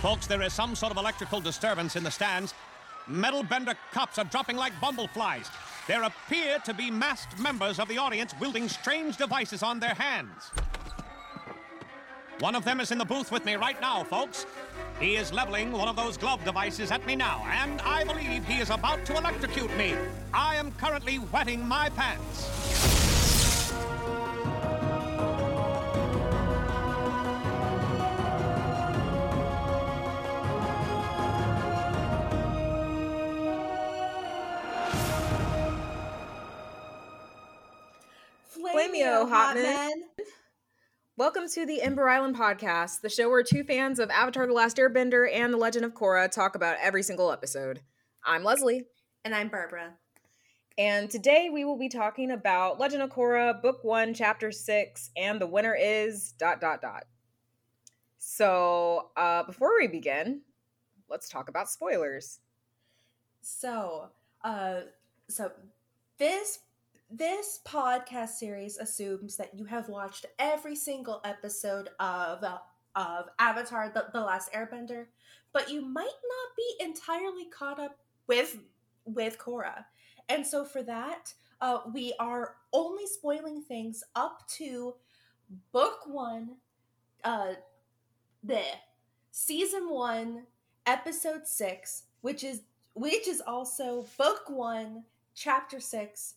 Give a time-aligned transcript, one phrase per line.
[0.00, 2.54] Folks, there is some sort of electrical disturbance in the stands.
[3.06, 5.50] Metal bender cops are dropping like bumbleflies.
[5.86, 10.52] There appear to be masked members of the audience wielding strange devices on their hands.
[12.38, 14.46] One of them is in the booth with me right now, folks.
[14.98, 18.58] He is leveling one of those glove devices at me now, and I believe he
[18.58, 19.94] is about to electrocute me.
[20.32, 22.99] I am currently wetting my pants.
[39.00, 40.02] Flameo, hot men.
[41.16, 44.76] Welcome to the Ember Island podcast, the show where two fans of Avatar The Last
[44.76, 47.80] Airbender and The Legend of Korra talk about every single episode.
[48.26, 48.84] I'm Leslie,
[49.24, 49.94] And I'm Barbara.
[50.76, 55.40] and today we will be talking about Legend of Korra, Book 1, Chapter 6, and
[55.40, 57.04] the winner is dot dot dot.
[58.18, 60.42] So, uh, before we begin,
[61.08, 62.40] let's talk about spoilers.
[63.40, 64.10] So,
[64.44, 64.80] uh,
[65.26, 65.52] so
[66.18, 66.58] this
[67.10, 72.44] this podcast series assumes that you have watched every single episode of
[72.94, 75.06] of Avatar: the, the Last Airbender,
[75.52, 78.58] but you might not be entirely caught up with
[79.04, 79.84] with Korra,
[80.28, 84.94] and so for that, uh, we are only spoiling things up to
[85.72, 86.56] book one,
[87.24, 87.54] uh,
[88.44, 88.62] the
[89.32, 90.46] season one,
[90.86, 92.62] episode six, which is
[92.94, 96.34] which is also book one, chapter six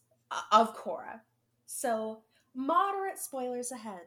[0.51, 1.21] of Korra.
[1.65, 2.19] So
[2.55, 4.01] moderate spoilers ahead.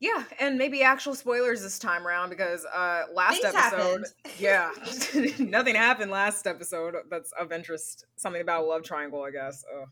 [0.00, 4.06] Yeah, and maybe actual spoilers this time around because uh last Things episode happened.
[4.38, 4.70] yeah,
[5.38, 8.04] nothing happened last episode that's of interest.
[8.16, 9.64] Something about a love triangle, I guess.
[9.74, 9.88] Ugh.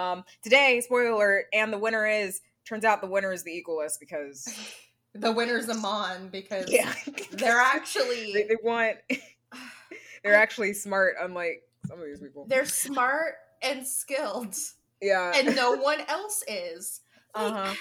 [0.00, 4.00] Um today, spoiler alert, and the winner is turns out the winner is the equalist
[4.00, 4.48] because
[5.20, 6.92] The winner's a Amon because yeah,
[7.32, 8.96] they're actually they, they want
[10.22, 12.46] they're actually smart unlike some of these people.
[12.48, 14.56] they're smart and skilled,
[15.00, 15.32] Yeah.
[15.34, 17.00] and no one else is.
[17.34, 17.74] Like, uh-huh.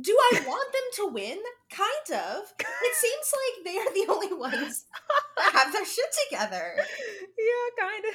[0.00, 1.38] Do I want them to win?
[1.70, 2.42] Kind of.
[2.60, 4.84] It seems like they are the only ones
[5.36, 6.74] that have their shit together.
[6.76, 8.14] yeah, kind of.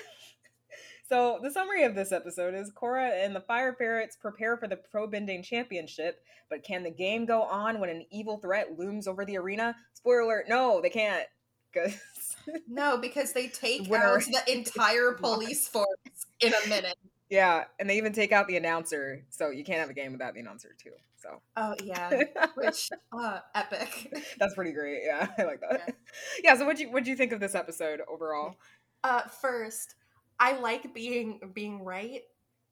[1.09, 4.77] So the summary of this episode is Korra and the Fire Ferrets prepare for the
[4.77, 9.25] Pro Bending Championship, but can the game go on when an evil threat looms over
[9.25, 9.75] the arena?
[9.93, 11.27] Spoiler alert, no, they can't.
[11.73, 11.95] Because
[12.67, 14.17] No, because they take Winner.
[14.17, 15.87] out the entire police force
[16.39, 16.95] in a minute.
[17.29, 20.33] yeah, and they even take out the announcer, so you can't have a game without
[20.33, 20.91] the announcer too.
[21.17, 22.09] So Oh yeah,
[22.55, 24.13] which uh, epic.
[24.39, 25.01] that's pretty great.
[25.05, 25.95] Yeah, I like that.
[26.43, 26.55] Yeah.
[26.55, 28.55] so what you what you think of this episode overall?
[29.03, 29.95] Uh, first,
[30.39, 32.21] I like being being right.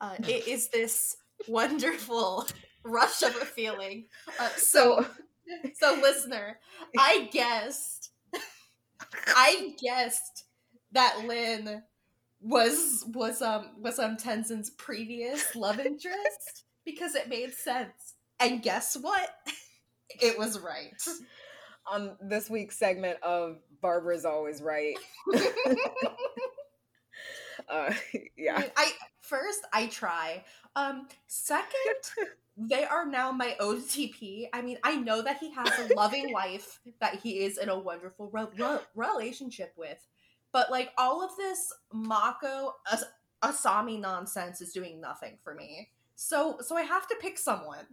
[0.02, 1.16] Uh, it is this
[1.48, 2.46] wonderful
[2.84, 4.06] rush of a feeling.
[4.40, 5.06] Uh, so,
[5.80, 6.58] so listener,
[6.98, 8.01] I guessed,
[9.28, 10.46] I guessed
[10.92, 11.84] that Lin
[12.42, 18.16] was was um was um Tenzin's previous love interest because it made sense.
[18.40, 19.30] And guess what?
[20.22, 20.92] It was right.
[21.90, 24.98] on this week's segment of Barbara's always right.
[27.70, 27.94] uh,
[28.38, 28.62] yeah.
[28.76, 28.92] I
[29.22, 30.44] first I try.
[30.76, 34.48] Um second, they are now my OTP.
[34.54, 37.80] I mean, I know that he has a loving wife that he is in a
[37.80, 39.98] wonderful re- re- relationship with.
[40.52, 43.06] But like all of this Mako As-
[43.42, 45.90] Asami nonsense is doing nothing for me.
[46.16, 47.86] So so I have to pick someone.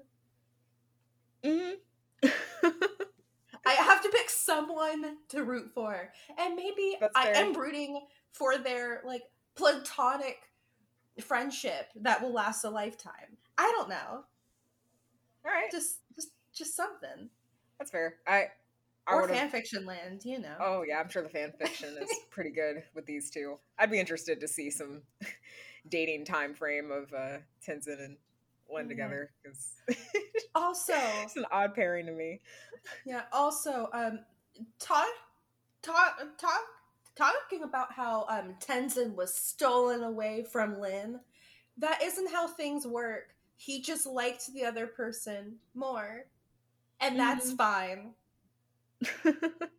[1.44, 1.74] hmm
[2.22, 6.12] I have to pick someone to root for.
[6.36, 8.00] And maybe I am rooting
[8.32, 9.22] for their like
[9.54, 10.38] platonic
[11.20, 13.36] friendship that will last a lifetime.
[13.56, 14.24] I don't know.
[15.48, 17.30] All right, Just just just something.
[17.78, 18.16] that's fair.
[18.26, 18.48] I,
[19.06, 20.56] I Or would've- fanfiction land, you know.
[20.60, 23.58] Oh yeah, I'm sure the fan fiction is pretty good with these two.
[23.78, 25.02] I'd be interested to see some
[25.88, 28.16] dating time frame of uh, Tenzin and
[28.70, 28.88] Lin Mhm.
[28.90, 29.76] together because
[30.54, 30.92] Also,
[31.22, 32.40] it's an odd pairing to me.
[33.06, 34.20] yeah, also um
[34.78, 35.06] talk
[35.82, 36.60] talk talk
[37.16, 41.20] talking about how um Tenzin was stolen away from Lin.
[41.78, 43.34] That isn't how things work.
[43.58, 46.26] He just liked the other person more.
[47.00, 47.52] And that's Mhm.
[47.52, 48.14] fine.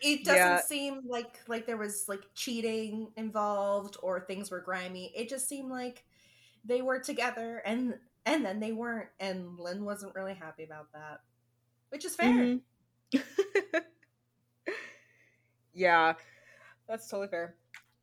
[0.00, 0.60] It doesn't Yeah.
[0.60, 5.12] seem like like there was like cheating involved or things were grimy.
[5.14, 6.04] It just seemed like
[6.64, 11.20] they were together and and then they weren't and Lin wasn't really happy about that.
[11.90, 12.22] Which is fair.
[12.22, 12.62] Mhm.
[15.72, 16.14] yeah,
[16.88, 17.56] that's totally fair.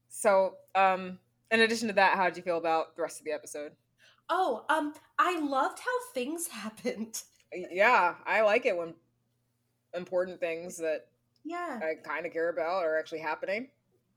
[0.10, 1.20] So, um,
[1.52, 3.74] in addition to that, how did you feel about the rest of the episode?
[4.30, 7.24] Oh, um, I loved how things happened.
[7.52, 8.96] Yeah, I like it when
[9.94, 11.08] important things that
[11.44, 11.82] Yeah.
[11.82, 13.70] I kind of care about are actually happening.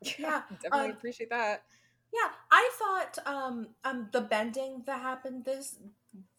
[0.19, 1.65] Yeah, definitely um, appreciate that.
[2.13, 5.79] Yeah, I thought um um the bending that happened this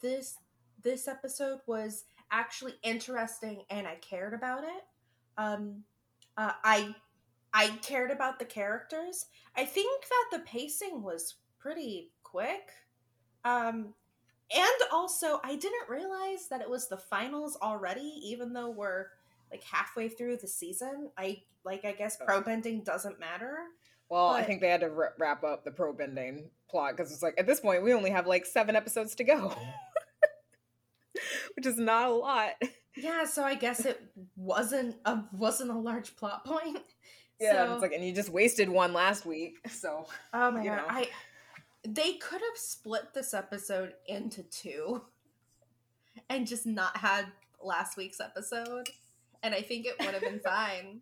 [0.01, 0.37] this
[0.81, 4.83] this episode was actually interesting and I cared about it.
[5.37, 5.83] Um
[6.37, 6.95] uh, I
[7.53, 9.27] I cared about the characters.
[9.55, 12.71] I think that the pacing was pretty quick.
[13.45, 13.93] Um
[14.53, 19.07] and also I didn't realize that it was the finals already even though we're
[19.51, 21.09] like halfway through the season.
[21.17, 23.57] I like I guess pro bending doesn't matter.
[24.09, 27.23] Well, I think they had to wra- wrap up the pro bending plot because it's
[27.23, 29.55] like at this point we only have like seven episodes to go,
[31.55, 32.51] which is not a lot.
[32.97, 34.01] Yeah, so I guess it
[34.35, 36.79] wasn't a wasn't a large plot point.
[37.39, 40.69] Yeah, So- it's like, and you just wasted one last week, so Oh my you
[40.69, 40.83] god, know.
[40.89, 41.07] I
[41.83, 45.01] they could have split this episode into two
[46.29, 47.25] and just not had
[47.63, 48.89] last week's episode,
[49.43, 51.01] and I think it would have been fine.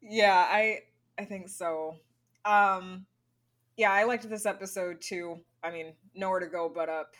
[0.00, 0.80] yeah, I
[1.18, 1.96] I think so.
[2.44, 3.06] Um,
[3.76, 5.40] yeah, I liked this episode too.
[5.62, 7.14] I mean, nowhere to go but up.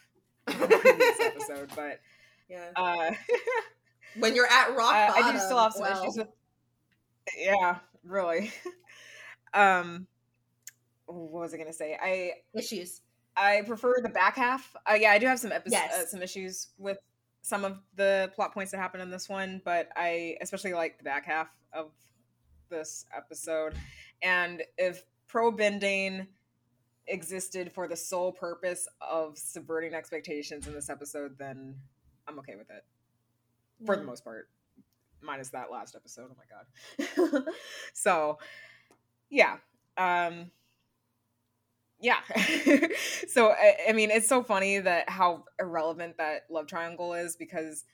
[0.47, 2.01] the episode, but
[2.49, 3.13] Yeah, uh,
[4.19, 6.29] when you're at rock I, bottom, I do still have some well, issues with.
[7.39, 8.53] Yeah, really.
[9.55, 10.07] um,
[11.13, 11.97] what was I gonna say?
[12.01, 13.03] I issues.
[13.37, 14.75] I prefer the back half.
[14.89, 16.99] Uh, yeah, I do have some episodes, uh, some issues with
[17.43, 21.05] some of the plot points that happen in this one, but I especially like the
[21.05, 21.91] back half of
[22.71, 23.75] this episode.
[24.23, 26.29] And if pro bending
[27.09, 31.75] existed for the sole purpose of subverting expectations in this episode, then
[32.29, 32.85] I'm okay with it
[33.85, 34.49] for the most part,
[35.21, 36.31] minus that last episode.
[36.31, 37.45] Oh my god.
[37.93, 38.39] so,
[39.31, 39.57] yeah.
[39.97, 40.51] Um
[42.03, 42.19] yeah.
[43.29, 47.85] so I, I mean, it's so funny that how irrelevant that love triangle is because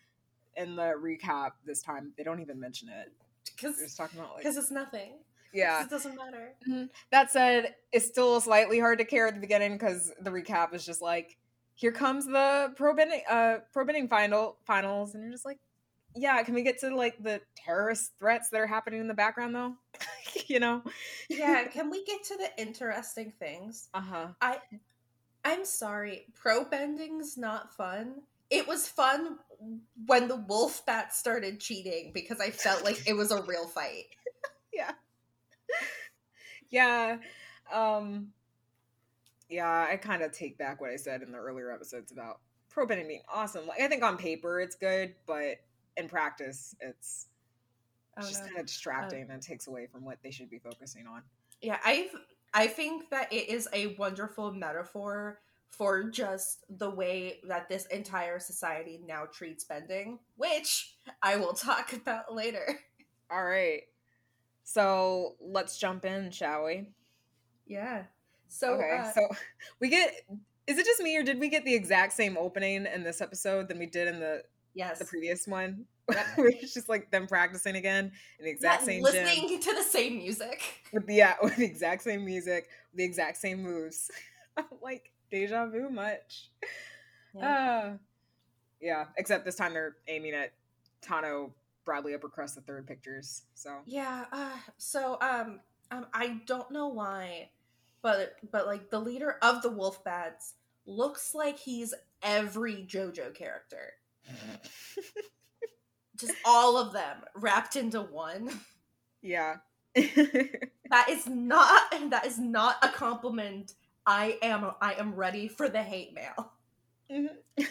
[0.56, 3.12] in the recap this time they don't even mention it.
[3.54, 5.12] Because just talking about like it's nothing
[5.52, 5.82] yeah.
[5.82, 6.54] it doesn't matter.
[7.10, 10.84] That said, it's still slightly hard to care at the beginning because the recap is
[10.84, 11.36] just like,
[11.74, 15.58] here comes the pro uh, pro final finals, and you're just like,
[16.16, 19.54] yeah, can we get to like the terrorist threats that are happening in the background
[19.54, 19.74] though?
[20.46, 20.82] you know?
[21.28, 23.88] Yeah, can we get to the interesting things?
[23.94, 24.26] Uh huh.
[24.40, 24.58] I
[25.44, 28.22] I'm sorry, pro bending's not fun.
[28.50, 29.38] It was fun
[30.06, 34.04] when the wolf bat started cheating because I felt like it was a real fight.
[34.70, 34.92] Yeah.
[36.70, 37.16] yeah.
[37.72, 38.28] Um.
[39.48, 42.38] Yeah, I kind of take back what I said in the earlier episodes about
[42.68, 43.66] pro bending being awesome.
[43.66, 45.56] Like, I think on paper it's good, but
[45.96, 47.26] in practice it's
[48.18, 48.48] Oh, just no.
[48.48, 51.22] kind of distracting and takes away from what they should be focusing on.
[51.60, 52.10] Yeah, I
[52.52, 58.38] I think that it is a wonderful metaphor for just the way that this entire
[58.38, 62.80] society now treats bending, which I will talk about later.
[63.30, 63.82] All right.
[64.64, 66.88] So let's jump in, shall we?
[67.66, 68.04] Yeah.
[68.48, 68.98] So okay.
[68.98, 69.28] uh, so
[69.80, 70.14] we get.
[70.66, 73.68] Is it just me, or did we get the exact same opening in this episode
[73.68, 74.42] than we did in the
[74.74, 74.98] yes.
[74.98, 75.86] the previous one?
[76.38, 79.82] It's just like them practicing again in the exact Yeah, same listening gym to the
[79.82, 80.62] same music.
[80.92, 84.10] with the yeah, with the exact same music, the exact same moves.
[84.82, 86.50] like deja vu much.
[87.34, 87.90] Yeah.
[87.94, 87.98] Ah.
[88.80, 89.04] yeah.
[89.16, 90.52] Except this time they're aiming at
[91.02, 91.52] Tahno
[91.84, 93.42] Bradley Uppercrust the third pictures.
[93.54, 94.24] So Yeah.
[94.32, 95.60] Uh, so um,
[95.90, 97.50] um, I don't know why,
[98.02, 100.54] but but like the leader of the Wolf Bats
[100.86, 103.92] looks like he's every JoJo character,
[106.18, 108.50] just all of them wrapped into one.
[109.22, 109.56] yeah.
[110.90, 113.74] That is not that is not a compliment.
[114.06, 116.50] I am I am ready for the hate mail.
[117.12, 117.28] Mhm.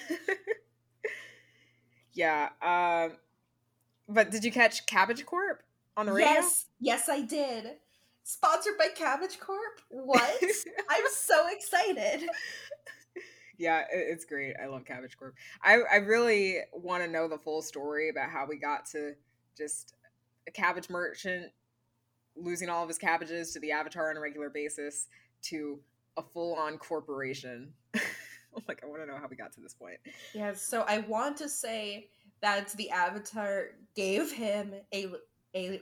[2.13, 2.50] yeah.
[2.62, 3.18] Um,
[4.08, 5.63] but did you catch Cabbage Corp
[5.96, 6.32] on the radio?
[6.32, 7.72] Yes, yes, I did.
[8.24, 9.82] Sponsored by Cabbage Corp.
[9.89, 10.42] What?
[10.89, 12.27] I'm so excited.
[13.57, 14.55] Yeah, it's great.
[14.61, 15.35] I love Cabbage Corp.
[15.63, 19.13] I I really want to know the full story about how we got to
[19.57, 19.95] just
[20.47, 21.51] a cabbage merchant
[22.35, 25.07] losing all of his cabbages to the Avatar on a regular basis
[25.41, 25.79] to
[26.17, 27.73] a full-on corporation.
[28.67, 29.97] like, I want to know how we got to this point.
[30.33, 32.09] Yeah, so I want to say
[32.41, 35.07] that the Avatar gave him a
[35.55, 35.81] a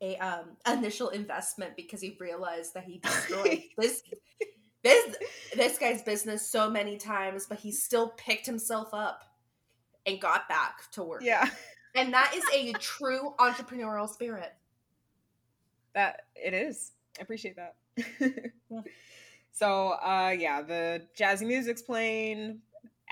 [0.00, 4.02] a um initial investment because he realized that he destroyed this
[4.84, 5.16] this
[5.56, 9.24] this guy's business so many times, but he still picked himself up
[10.06, 11.22] and got back to work.
[11.24, 11.48] Yeah,
[11.96, 14.52] And that is a true entrepreneurial spirit.
[15.94, 16.92] that it is.
[17.18, 17.74] I appreciate that.
[18.70, 18.80] Yeah.
[19.56, 22.58] So, uh, yeah, the jazzy music's playing.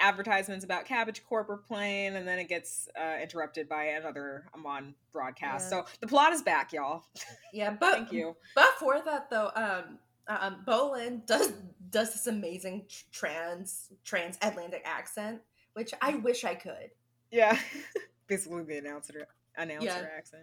[0.01, 4.97] advertisements about Cabbage Corp are playing, and then it gets uh, interrupted by another Amon
[5.13, 5.67] broadcast.
[5.71, 5.83] Yeah.
[5.85, 7.05] So the plot is back, y'all.
[7.53, 8.35] Yeah, but Thank you.
[8.57, 11.53] But for that though, um, um, Bolin does
[11.91, 15.41] does this amazing tr- trans transatlantic accent,
[15.75, 16.91] which I wish I could.
[17.31, 17.59] Yeah,
[18.27, 19.27] basically the announcer
[19.57, 20.07] announcer Yeah.
[20.17, 20.43] accent.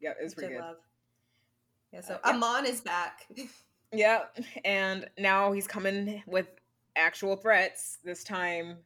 [0.00, 0.60] Yeah, it's was pretty good.
[0.60, 0.76] love.
[1.92, 2.30] Yeah, so Uh, yeah.
[2.32, 3.26] Amon is back.
[3.92, 4.26] Yeah,
[4.64, 6.46] and now he's coming with
[6.94, 7.98] actual threats.
[8.04, 8.76] This time,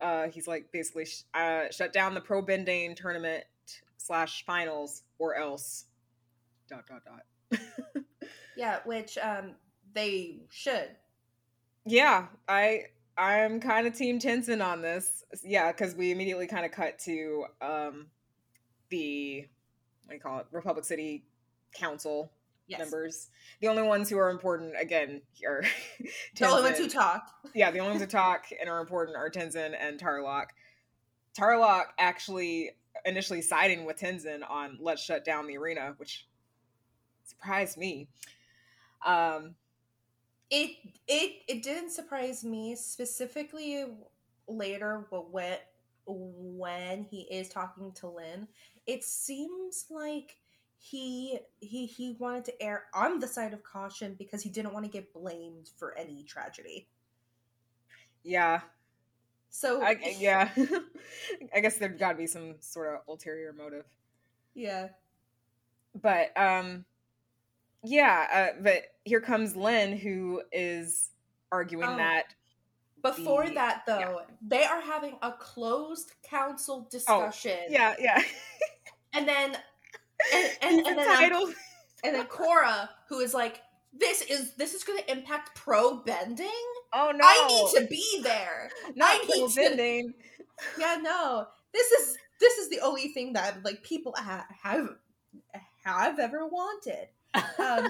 [0.00, 3.44] uh, he's like basically sh- uh, shut down the Pro Bending tournament
[3.98, 5.84] slash finals, or else.
[6.66, 7.60] Dot dot dot.
[8.58, 9.52] yeah, which um
[9.94, 10.90] they should.
[11.86, 12.82] yeah, I
[13.16, 15.24] I'm kind of Team Tenzin on this.
[15.42, 18.08] Yeah, because we immediately kind of cut to um
[18.90, 19.46] the
[20.04, 21.24] what do you call it Republic City
[21.74, 22.30] Council
[22.66, 22.80] Yes.
[22.80, 23.28] members.
[23.62, 25.62] The only ones who are important again are
[26.36, 27.22] The only ones who talk.
[27.54, 30.48] yeah, the only ones who talk and are important are Tenzin and Tarrlok.
[31.34, 32.72] Tarrlok actually
[33.06, 36.26] initially siding with Tenzin on let's shut down the arena, which
[37.24, 38.08] surprised me.
[39.04, 39.54] Um,
[40.50, 40.76] It
[41.06, 43.86] it it didn't surprise me specifically
[44.46, 45.58] later wh- when
[46.06, 48.48] when he is talking to Lin.
[48.86, 50.36] It seems like
[50.78, 54.86] he he he wanted to err on the side of caution because he didn't want
[54.86, 56.88] to get blamed for any tragedy.
[58.22, 58.60] yeah,
[59.50, 60.50] So I, yeah.
[61.54, 63.84] I guess there'd got to be some sort of ulterior motive,
[64.54, 64.88] yeah.
[66.00, 66.84] but um,
[67.84, 68.26] yeah.
[68.56, 71.10] Uh, but here comes Lin, who is
[71.52, 71.96] arguing Oh.
[71.96, 72.34] that
[73.02, 77.56] Before The- that, though, they are having a closed council discussion.
[77.68, 78.22] Oh, yeah, yeah.
[79.12, 79.56] and then
[80.34, 81.54] and and, and then um,
[82.02, 83.60] and then Korra, who is like,
[83.92, 86.48] "This is this is going to impact pro bending.
[86.92, 87.20] Oh no!
[87.24, 88.68] I need to be there.
[88.96, 90.14] not to- bending.
[90.76, 94.88] Yeah, no, this is this is the only thing that like people ha- have
[95.84, 97.06] have ever wanted.
[97.34, 97.88] Um,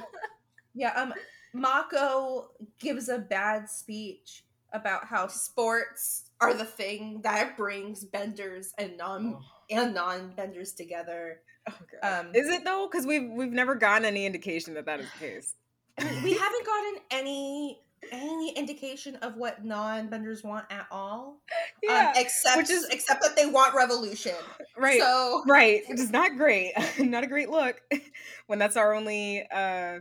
[0.74, 1.14] yeah, um,
[1.54, 8.96] Mako gives a bad speech about how sports are the thing that brings benders and
[8.96, 9.38] non
[9.70, 11.40] and non benders together.
[11.68, 12.88] Oh, Um, is it though?
[12.90, 15.54] Because we've we've never gotten any indication that that is the case.
[15.98, 17.80] I mean, we haven't gotten any
[18.12, 21.40] any indication of what non-benders want at all.
[21.82, 24.34] Yeah, um, except which is- except that they want revolution.
[24.76, 25.82] right, So right.
[25.88, 26.72] Which is not great.
[26.98, 27.80] not a great look
[28.46, 29.98] when that's our only uh,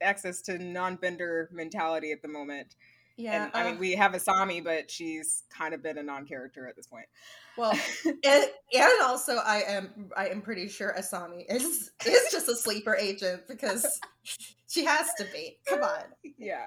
[0.00, 2.74] access to non-bender mentality at the moment.
[3.16, 6.66] yeah, and I mean, uh, we have Asami, but she's kind of been a non-character
[6.66, 7.04] at this point.
[7.58, 7.72] well,
[8.06, 12.94] and, and also I am I am pretty sure Asami is is just a sleeper
[12.96, 14.00] agent because
[14.70, 15.58] she has to be.
[15.68, 16.04] Come on.
[16.38, 16.66] yeah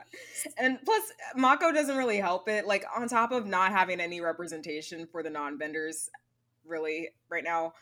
[0.58, 1.02] and plus
[1.36, 5.30] mako doesn't really help it like on top of not having any representation for the
[5.30, 6.10] non-benders
[6.66, 7.74] really right now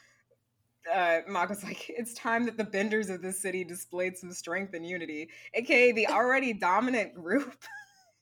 [0.93, 4.85] uh mako's like it's time that the benders of this city displayed some strength and
[4.87, 7.55] unity aka the already dominant group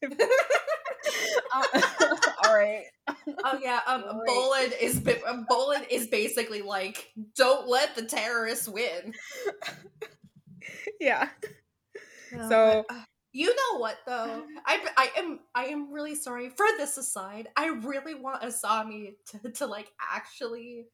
[0.01, 1.63] Uh,
[2.45, 2.85] all right
[3.43, 4.27] Oh yeah, um, Right.
[4.27, 9.13] Bolin is um, Bolin is basically like, don't let the terrorists win.
[10.99, 11.29] yeah
[12.31, 14.43] No, So- but, uh, you know what though?
[14.65, 17.47] I I am I am really sorry for this aside.
[17.55, 20.87] I really want Asami to, to like actually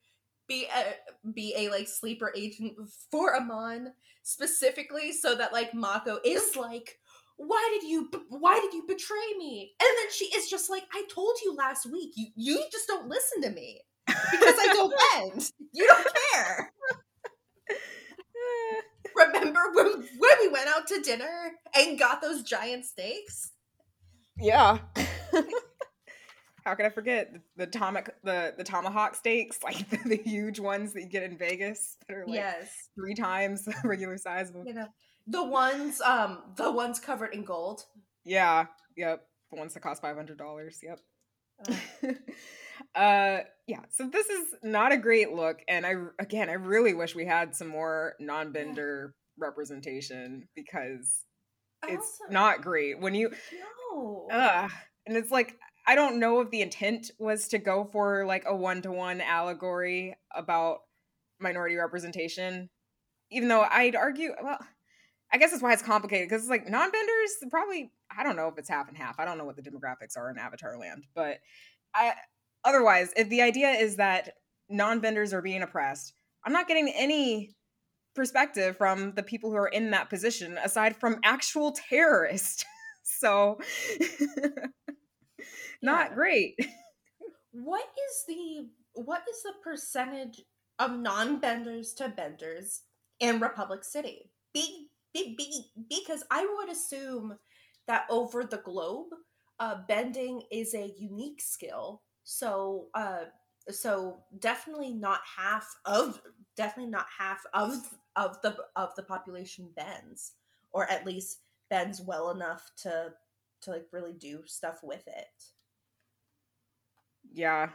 [0.48, 2.74] be a be a like sleeper agent
[3.10, 6.98] for Amon specifically so that like Mako is like
[7.38, 9.74] why did you why did you betray me?
[9.82, 12.12] And then she is just like I told you last week.
[12.16, 14.94] You you just don't listen to me because I don't
[15.34, 15.52] bend.
[15.74, 16.72] You don't care.
[19.40, 19.88] Remember when,
[20.18, 23.52] when we went out to dinner and got those giant steaks?
[24.40, 24.80] yeah
[26.66, 30.60] how could i forget the, the tomac the the tomahawk steaks like the, the huge
[30.60, 32.90] ones that you get in vegas that are like yes.
[32.96, 34.68] three times the regular size of them.
[34.68, 34.88] You know,
[35.28, 37.84] the ones um the ones covered in gold.
[38.24, 38.66] Yeah,
[38.98, 39.28] yep.
[39.52, 40.80] The ones that cost five hundred dollars.
[40.84, 41.00] Yep.
[41.68, 46.94] Uh, uh yeah, so this is not a great look, and I again I really
[46.94, 51.26] wish we had some more non-bender representation because
[51.88, 53.32] it's also- not great when you
[53.92, 54.28] no.
[54.32, 54.68] uh
[55.06, 55.56] and it's like
[55.88, 60.80] I don't know if the intent was to go for like a one-to-one allegory about
[61.40, 62.70] minority representation
[63.32, 64.60] even though I'd argue well
[65.32, 68.58] I guess that's why it's complicated because it's like non-benders probably I don't know if
[68.58, 69.20] it's half and half.
[69.20, 71.40] I don't know what the demographics are in Avatar land, but
[71.94, 72.14] I
[72.64, 74.34] otherwise if the idea is that
[74.70, 76.14] non-benders are being oppressed,
[76.46, 77.56] I'm not getting any
[78.16, 82.66] perspective from the people who are in that position aside from actual terrorists.
[83.04, 83.60] so
[85.82, 86.16] not Yeah.
[86.16, 86.56] great.
[87.52, 90.42] what is the what is the percentage
[90.80, 92.84] of non-benders to benders
[93.20, 94.32] in Republic City?
[94.54, 97.38] Be, be, be, because I would assume
[97.88, 99.08] that over the globe,
[99.60, 102.02] uh, bending is a unique skill.
[102.24, 103.26] So, uh,
[103.70, 106.22] so definitely not half of
[106.56, 110.34] definitely not half of of the of the population bends,
[110.72, 113.14] or at least bends well enough to
[113.62, 115.46] to like really do stuff with it.
[117.32, 117.70] Yeah.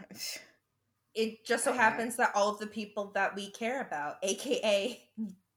[1.14, 5.08] It just so happens that all of the people that we care about, aka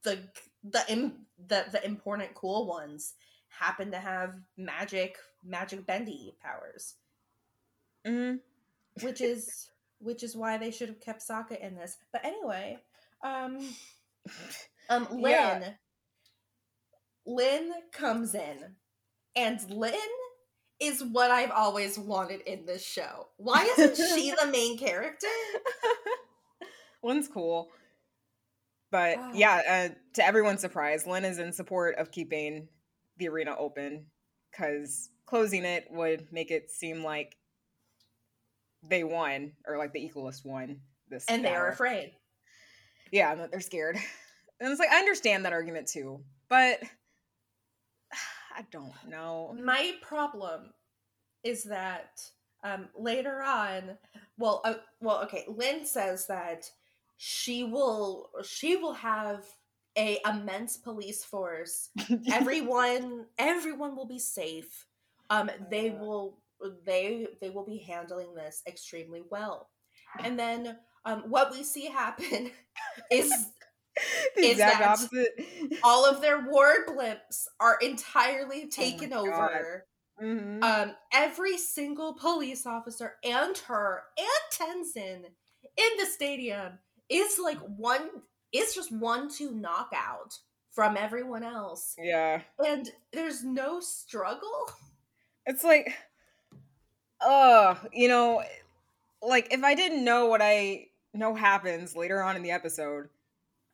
[0.04, 0.28] the
[0.64, 1.14] the
[1.48, 3.14] the the important cool ones,
[3.50, 6.96] happen to have magic magic bendy powers.
[8.06, 8.36] hmm
[9.02, 9.70] which is
[10.04, 11.98] which is why they should have kept Sokka in this.
[12.12, 12.78] But anyway,
[13.24, 13.60] um,
[14.90, 15.70] um, Lin, Yeah.
[17.26, 18.76] Lin comes in,
[19.36, 19.94] and Lin
[20.80, 23.28] is what I've always wanted in this show.
[23.38, 25.28] Why isn't she the main character?
[27.04, 27.70] Lin's cool.
[28.92, 29.32] But Ah.
[29.34, 32.68] yeah, uh, to everyone's surprise, Lin is in support of keeping
[33.18, 34.06] the arena open
[34.52, 37.36] because closing it would make it seem like
[38.88, 41.26] they won or like the equalist won this.
[41.28, 42.14] And they are afraid.
[43.12, 43.98] Yeah, and they're scared.
[44.60, 46.80] And it's like I understand that argument too, but
[48.56, 49.54] I don't know.
[49.62, 50.70] My problem
[51.44, 52.22] is that
[52.64, 53.98] um, later on,
[54.38, 55.44] well, uh, well, okay.
[55.50, 56.70] Lin says that
[57.18, 59.44] she will she will have
[59.98, 61.90] a immense police force.
[62.32, 64.88] Everyone, everyone will be safe.
[65.30, 66.38] Um, they will
[66.86, 69.70] they they will be handling this extremely well.
[70.24, 72.52] And then um, what we see happen
[73.12, 73.30] is
[74.36, 75.46] the is exact that- opposite.
[75.84, 79.28] all of their ward blips are entirely taken God.
[79.28, 79.86] over.
[80.22, 80.64] Mhm.
[80.64, 84.28] um every single police officer and her and
[84.86, 85.24] Tenzin
[85.76, 86.74] in the stadium
[87.10, 88.10] is like one
[88.52, 90.38] is just one two knockout
[90.72, 92.42] from everyone else yeah.
[92.64, 94.70] and there's no struggle
[95.48, 95.92] it's like
[97.26, 98.44] uh you know
[99.22, 103.08] like if i didn't know what i know happens later on in the episode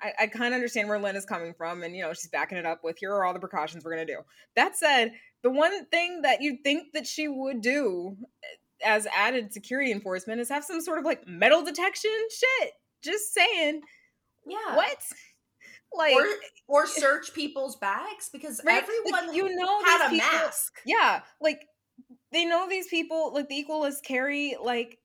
[0.02, 2.58] i, I kind of understand where lin is coming from and you know she's backing
[2.58, 4.20] it up with here are all the precautions we're going to do.
[4.56, 8.48] That said the one thing that you think that she would do eh,
[8.86, 12.72] as added security enforcement is have some sort of like metal detection shit.
[13.02, 13.82] Just saying.
[14.46, 14.76] Yeah.
[14.76, 14.98] What?
[15.94, 16.26] Like or
[16.68, 18.76] or search people's bags because right?
[18.76, 20.82] Like, everyone you know had a people- mask.
[20.86, 21.66] Yeah, like
[22.32, 25.00] they know these people, like the equalists carry like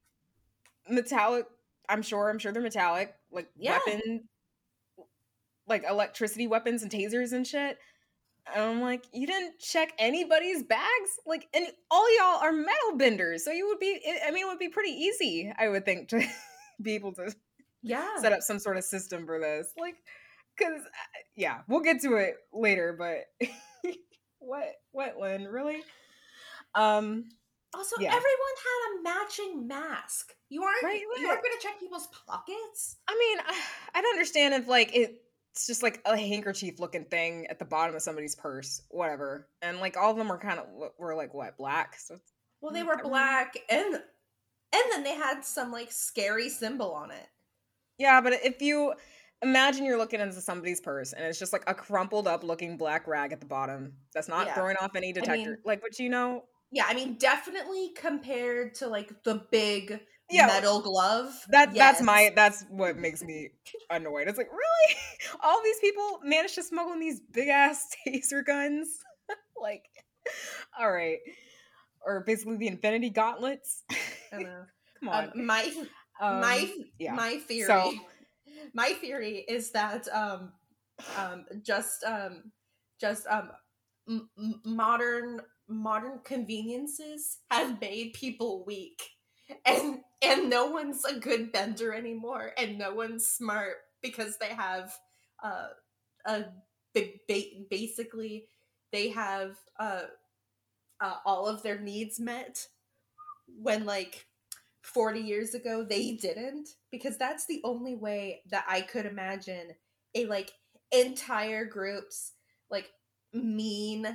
[0.88, 1.46] metallic.
[1.88, 2.30] I'm sure.
[2.30, 3.78] I'm sure they're metallic, like Yeah.
[3.86, 4.28] weapon,
[5.66, 7.78] like electricity weapons and tasers and shit.
[8.54, 13.42] And I'm like, you didn't check anybody's bags, like, and all y'all are metal benders,
[13.42, 13.98] so you would be.
[14.26, 16.22] I mean, it would be pretty easy, I would think, to
[16.82, 17.34] be able to
[17.82, 19.94] yeah set up some sort of system for this, like,
[20.58, 23.48] because uh, yeah, we'll get to it later, but
[24.40, 25.82] what, what, Lin, really?
[26.74, 27.28] Um,
[27.74, 28.08] also yeah.
[28.08, 33.16] everyone had a matching mask you aren't Right, you aren't gonna check people's pockets I
[33.18, 33.60] mean, I,
[33.98, 37.94] I don't understand if like it's just like a handkerchief looking thing at the bottom
[37.94, 39.48] of somebody's purse, whatever.
[39.62, 40.66] And like all of them were kind of
[40.98, 41.96] were like what black.
[41.98, 42.18] So
[42.60, 47.10] Well, they Mm, were black, and and then they had some like scary symbol on
[47.10, 47.28] it.
[47.98, 48.94] yeah, but if you
[49.42, 53.06] imagine you're looking into somebody's purse and it's just like a crumpled up looking black
[53.06, 54.54] rag at the bottom, that's not Yeah.
[54.54, 55.50] throwing off any detector.
[55.50, 60.46] mean- like, but you know, Yeah, I mean, definitely compared to like the big Yeah,
[60.46, 61.32] metal glove.
[61.50, 63.50] That that's my that's what makes me
[63.90, 64.26] annoyed.
[64.26, 64.96] It's like really,
[65.44, 68.88] all these people managed to smuggle in these big ass taser guns.
[69.62, 69.84] like,
[70.78, 71.18] all right,
[72.04, 73.84] or basically the Infinity Gauntlets.
[74.32, 74.64] I know.
[75.00, 75.72] Come on, Um, my
[76.20, 77.14] Um, my yeah.
[77.14, 77.92] my theory So-
[78.72, 80.52] my theory is that um
[81.16, 82.50] um just um
[83.00, 83.50] just um
[84.08, 89.02] m- modern modern conveniences have made people weak.
[89.66, 94.94] And and no one's a good bender anymore and no one's smart because they have
[95.42, 95.68] uh
[96.26, 96.44] a
[96.94, 98.46] ba- ba- basically
[98.90, 100.02] they have uh,
[101.00, 102.66] uh all of their needs met
[103.60, 104.26] when like
[104.82, 109.74] 40 years ago they didn't because that's the only way that i could imagine
[110.14, 110.52] a like
[110.92, 112.32] entire group's
[112.70, 112.90] like
[113.32, 114.06] mean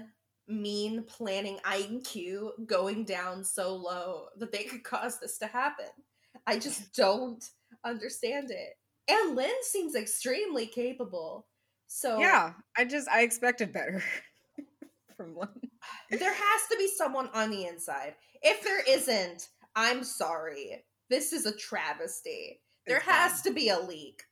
[0.50, 5.86] mean planning iq going down so low that they could cause this to happen.
[6.48, 7.44] I just don't
[7.86, 8.74] understand it.
[9.10, 11.48] And lin seems extremely capable.
[11.88, 14.04] So yeah, I just I expected better
[15.18, 15.50] from Lin.
[16.12, 18.16] there has to be someone on the inside.
[18.42, 20.84] If there isn't i'm sorry.
[21.10, 22.62] This is a travesty.
[22.86, 23.44] There It's has bad.
[23.50, 24.24] to be a leak,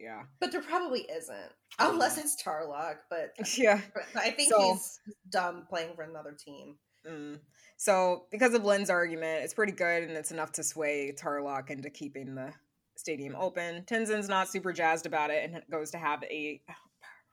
[0.00, 0.22] Yeah.
[0.40, 2.96] but there probably isn't, unless it's Tarrlok.
[3.10, 3.80] But, Yeah.
[3.94, 6.76] but I think So- he's dumb playing for another team.
[7.06, 7.40] Mm.
[7.76, 11.88] So, because of Lin's argument, it's pretty good and it's enough to sway Tarrlok into
[11.90, 12.52] keeping the
[12.96, 13.84] stadium open.
[13.84, 16.60] Tenzin's not super jazzed about it and goes to have a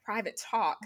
[0.06, 0.78] private talk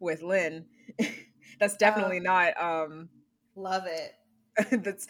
[0.00, 0.66] with Lin.
[1.60, 3.08] that's definitely not um
[3.54, 4.12] Love it.
[4.84, 5.06] that's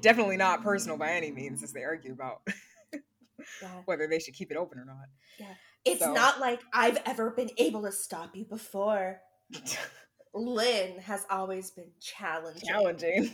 [0.00, 2.40] definitely not personal by any means as they argue about
[3.60, 3.82] Yeah.
[3.84, 5.06] whether they should keep it open or not.
[5.38, 5.54] Yeah.
[5.84, 9.20] It's So- not like I've ever been able to stop you before.
[10.34, 12.68] Lin has always been challenging.
[12.68, 13.24] Challenging.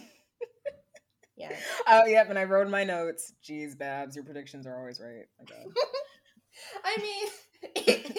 [1.36, 1.52] Yeah.
[1.86, 5.24] Oh, yep, and I wrote my notes, geez, Babs, your predictions are always right.
[6.84, 8.14] I mean,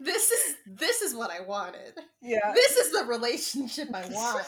[0.00, 1.92] this is this is what I wanted.
[2.22, 2.52] Yeah.
[2.54, 4.46] This is the relationship I want.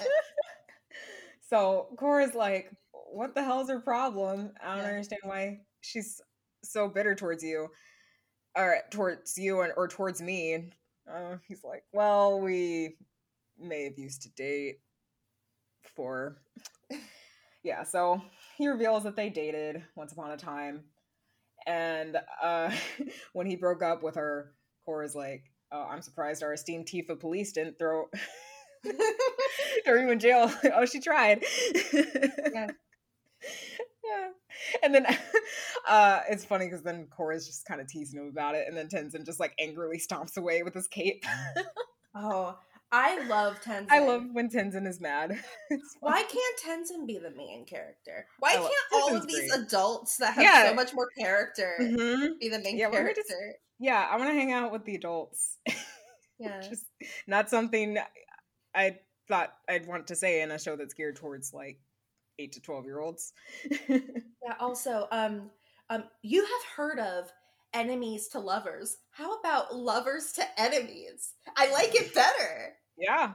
[1.50, 2.72] So Korra's like,
[3.12, 4.52] what the hell's her problem?
[4.64, 4.90] I don't Yeah.
[4.90, 6.20] understand why she's
[6.62, 7.68] so bitter towards you.
[8.56, 10.70] Or towards you and or towards me.
[11.10, 12.96] Uh, he's like, Well, we
[13.58, 14.80] may have used to date
[15.94, 16.36] for
[17.62, 18.20] yeah, so
[18.58, 20.84] he reveals that they dated once upon a time.
[21.66, 22.70] And uh
[23.32, 24.52] when he broke up with her,
[24.86, 28.04] Korra's like, Oh, I'm surprised our esteemed Tifa police didn't throw
[29.84, 30.50] throw you in jail.
[30.74, 31.44] oh, she tried.
[31.92, 32.70] Yeah.
[34.04, 34.28] Yeah.
[34.82, 35.06] And then
[35.86, 38.88] uh it's funny because then Korra's just kind of teasing him about it, and then
[38.88, 41.24] Tenzin just like angrily stomps away with his cape.
[42.14, 42.58] oh,
[42.92, 43.86] I love Tenzin.
[43.90, 45.38] I love when Tenzin is mad.
[46.00, 48.26] Why can't Tenzin be the main character?
[48.38, 49.62] Why love- can't all of these great.
[49.66, 50.68] adults that have Yeah.
[50.68, 52.38] so much more character Mhm.
[52.38, 53.22] be the main Yeah, character?
[53.22, 53.34] just-
[53.78, 55.58] Yeah, I want to hang out with the adults.
[56.38, 56.60] yeah.
[56.60, 56.86] just
[57.26, 57.98] not something
[58.74, 61.80] I thought I'd want to say in a show that's geared towards like
[62.38, 63.32] eight to twelve year olds.
[63.88, 63.98] Yeah.
[64.60, 65.50] Also, um,
[65.90, 67.32] um, you have heard of
[67.72, 68.96] enemies to lovers.
[69.10, 71.34] How about lovers to enemies?
[71.56, 72.74] I like it better.
[72.96, 73.32] yeah.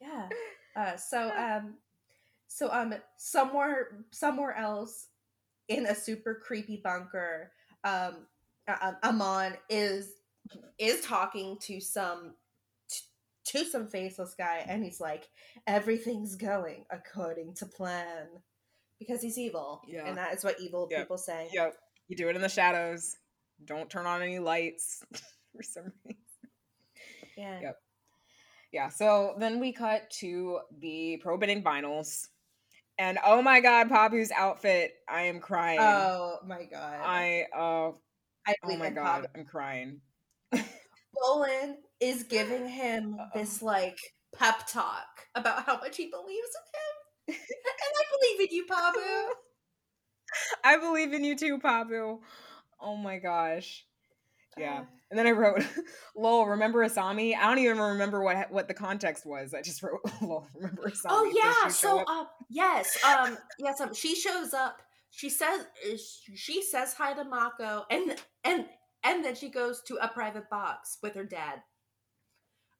[0.00, 0.28] Yeah.
[0.76, 1.74] Uh, so um,
[2.48, 5.08] so um, somewhere somewhere else
[5.68, 7.52] in a super creepy bunker,
[7.84, 8.26] um,
[8.66, 10.12] uh, um, Amon is
[10.78, 12.34] is talking to some
[12.88, 13.04] t-
[13.58, 15.28] to some faceless guy, and he's like,
[15.66, 18.28] "Everything's going according to plan,"
[18.98, 20.06] because he's evil, Yeah.
[20.06, 21.00] and that is what evil Yep.
[21.00, 21.48] people say.
[21.52, 21.76] Yep.
[22.08, 23.16] You do it in the shadows.
[23.64, 25.02] Don't turn on any lights
[25.56, 26.22] for some reason.
[27.36, 27.60] Yeah.
[27.60, 27.76] Yep.
[28.72, 32.28] Yeah, so then we cut to the pro bending finals.
[32.98, 34.92] And oh my god, Pabu's outfit.
[35.08, 35.78] I am crying.
[35.80, 37.00] Oh my god!
[37.00, 37.92] I uh
[38.46, 40.00] I oh my god, I'm crying.
[41.16, 43.98] Bolin is giving him this like
[44.34, 46.87] pep talk about how much he believes in him.
[47.28, 49.28] And I believe in you, Pabu.
[50.64, 52.18] I believe in you too, Pabu.
[52.80, 53.84] Oh my gosh.
[54.56, 54.80] Yeah.
[54.80, 55.62] Uh, And then I wrote,
[56.16, 59.54] "Lol, remember Asami?" I don't even remember what what the context was.
[59.54, 62.06] I just wrote, "Lol, remember Asami?" oh yeah, so up?
[62.08, 64.82] uh, yes, um, yes, um, she shows up.
[65.10, 65.66] She says
[66.34, 68.66] she says hi to Mako, and and
[69.04, 71.62] and then she goes to a private box with her dad.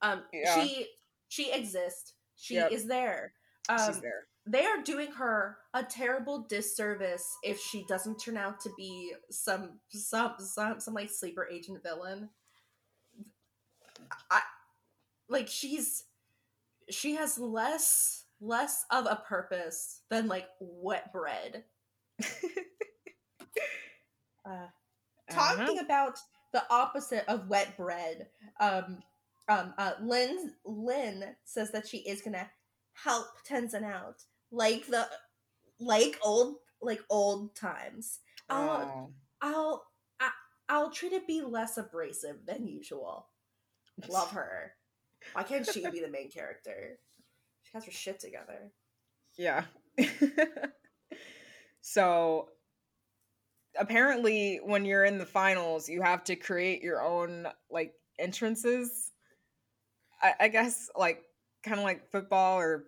[0.02, 0.54] Um, Yeah.
[0.54, 0.88] she
[1.28, 2.14] she exists.
[2.36, 2.72] She Yep.
[2.72, 3.32] is there.
[3.68, 4.26] Um, she's there.
[4.50, 9.80] They are doing her a terrible disservice if she doesn't turn out to be some
[9.90, 12.30] some some, some like sleeper agent villain.
[14.30, 14.40] I
[15.28, 16.04] like she's
[16.88, 21.64] she has less less of a purpose than like wet bread.
[24.48, 24.66] Uh,
[25.30, 26.18] talking about
[26.54, 28.28] the opposite of wet bread
[28.60, 29.02] um
[29.50, 32.48] um uh lin lin says that she is gonna
[32.94, 35.06] help tenzin out like the
[35.80, 39.12] like old like old times i'll Oh.
[39.42, 39.84] i'll
[40.20, 40.30] I,
[40.68, 43.28] i'll try to be less abrasive than usual
[44.08, 44.72] love her
[45.32, 46.98] why can't she be the main character
[47.62, 48.72] she has her shit together
[49.36, 49.64] Yeah.
[51.80, 52.48] so
[53.78, 59.12] apparently when you're in the finals, you have to create your own like entrances.
[60.20, 61.22] I, I guess like
[61.62, 62.84] kind of like football or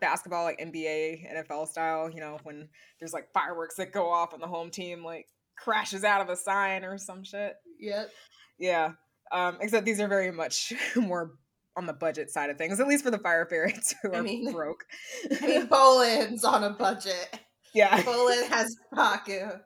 [0.00, 2.68] basketball, like NBA, NFL style, you know, when
[3.00, 5.26] there's like fireworks that go off and the home team like
[5.56, 7.54] crashes out of a sign or some shit.
[7.78, 8.10] yep
[8.58, 8.92] Yeah.
[9.32, 11.32] Um, except these are very much more
[11.76, 14.22] on the budget side of things, at least for the fire ferrets who I are
[14.22, 14.84] mean- broke.
[15.42, 17.40] i mean bolin's on a budget
[17.74, 18.00] Yeah.
[18.02, 19.58] bolin has pabu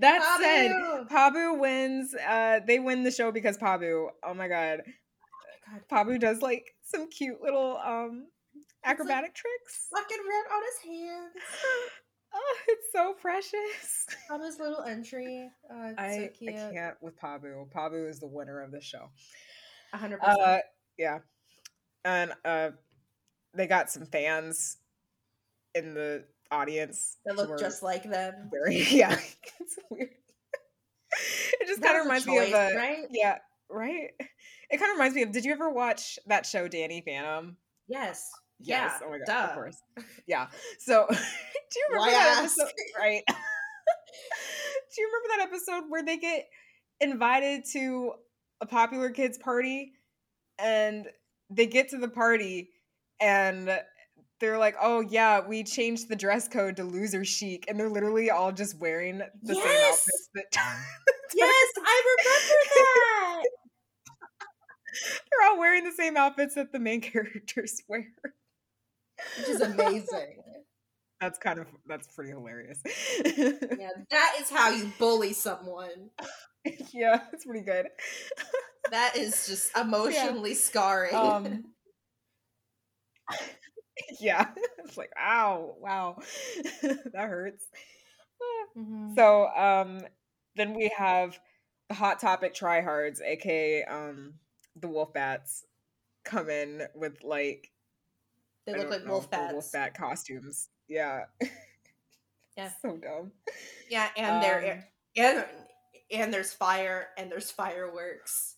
[0.00, 1.08] That said, Pabu!
[1.10, 2.14] Pabu wins.
[2.14, 4.08] Uh, they win the show because Pabu.
[4.22, 4.80] Oh my god,
[5.66, 8.26] God, Pabu does like some cute little um
[8.84, 9.88] acrobatic tricks.
[9.94, 11.32] fucking red on his hands.
[12.36, 14.06] Oh, it's so precious.
[14.28, 15.48] Pabu's little entry.
[15.70, 17.70] Uh, it's so I, I can't with Pabu.
[17.70, 19.08] Pabu is the winner of the show.
[19.92, 20.62] A hundred Uh, percent.
[20.98, 21.18] yeah,
[22.04, 22.70] and uh,
[23.54, 24.78] they got some fans
[25.76, 28.50] in the audience That look just like them.
[28.52, 29.16] very yeah.
[29.60, 30.08] it's weird.
[31.60, 32.98] it just kind of reminds a me of choice, a right?
[33.12, 33.38] yeah,
[33.70, 34.10] right.
[34.70, 35.30] It kind of reminds me of.
[35.30, 37.56] Did you ever watch that show, Danny Phantom?
[37.86, 38.28] Yes.
[38.60, 38.92] Yes.
[39.00, 39.26] Yeah, oh my god.
[39.26, 39.48] duh.
[39.48, 39.76] Of course.
[40.26, 40.46] Yeah.
[40.78, 42.58] So, do you remember Why that ask?
[42.58, 42.72] episode?
[42.98, 43.22] Right.
[43.28, 43.34] do
[45.02, 46.46] you remember that episode where they get
[47.00, 48.12] invited to
[48.60, 49.92] a popular kids party,
[50.58, 51.06] and
[51.50, 52.70] they get to the party,
[53.20, 53.68] and
[54.40, 58.30] they're like, "Oh yeah, we changed the dress code to loser chic," and they're literally
[58.30, 60.44] all just wearing the same outfits that.
[61.36, 63.42] Yes, I remember that.
[65.30, 68.06] they're all wearing the same outfits that the main characters wear.
[69.38, 70.42] Which is amazing.
[71.20, 72.80] That's kind of that's pretty hilarious.
[72.84, 73.52] Yeah,
[74.10, 76.10] that is how you bully someone.
[76.92, 77.86] yeah, it's pretty good.
[78.90, 81.14] That is just emotionally scarring.
[81.14, 81.64] Um,
[84.20, 84.48] yeah,
[84.84, 86.18] it's like, ow, wow,
[86.82, 87.64] that hurts.
[88.76, 89.14] Mhm.
[89.14, 90.00] So, um,
[90.56, 91.38] then we have
[91.88, 94.34] the hot topic tryhards, aka um,
[94.74, 95.64] the wolf bats,
[96.24, 97.70] come in with like
[98.66, 99.52] they I look like wolf bats.
[99.52, 100.68] wolf bat costumes.
[100.88, 101.24] Yeah,
[102.56, 102.70] Yeah.
[102.82, 103.32] so dumb.
[103.90, 104.82] Yeah, and there Um,
[105.16, 105.44] and
[106.10, 108.56] and there's fire and there's fireworks.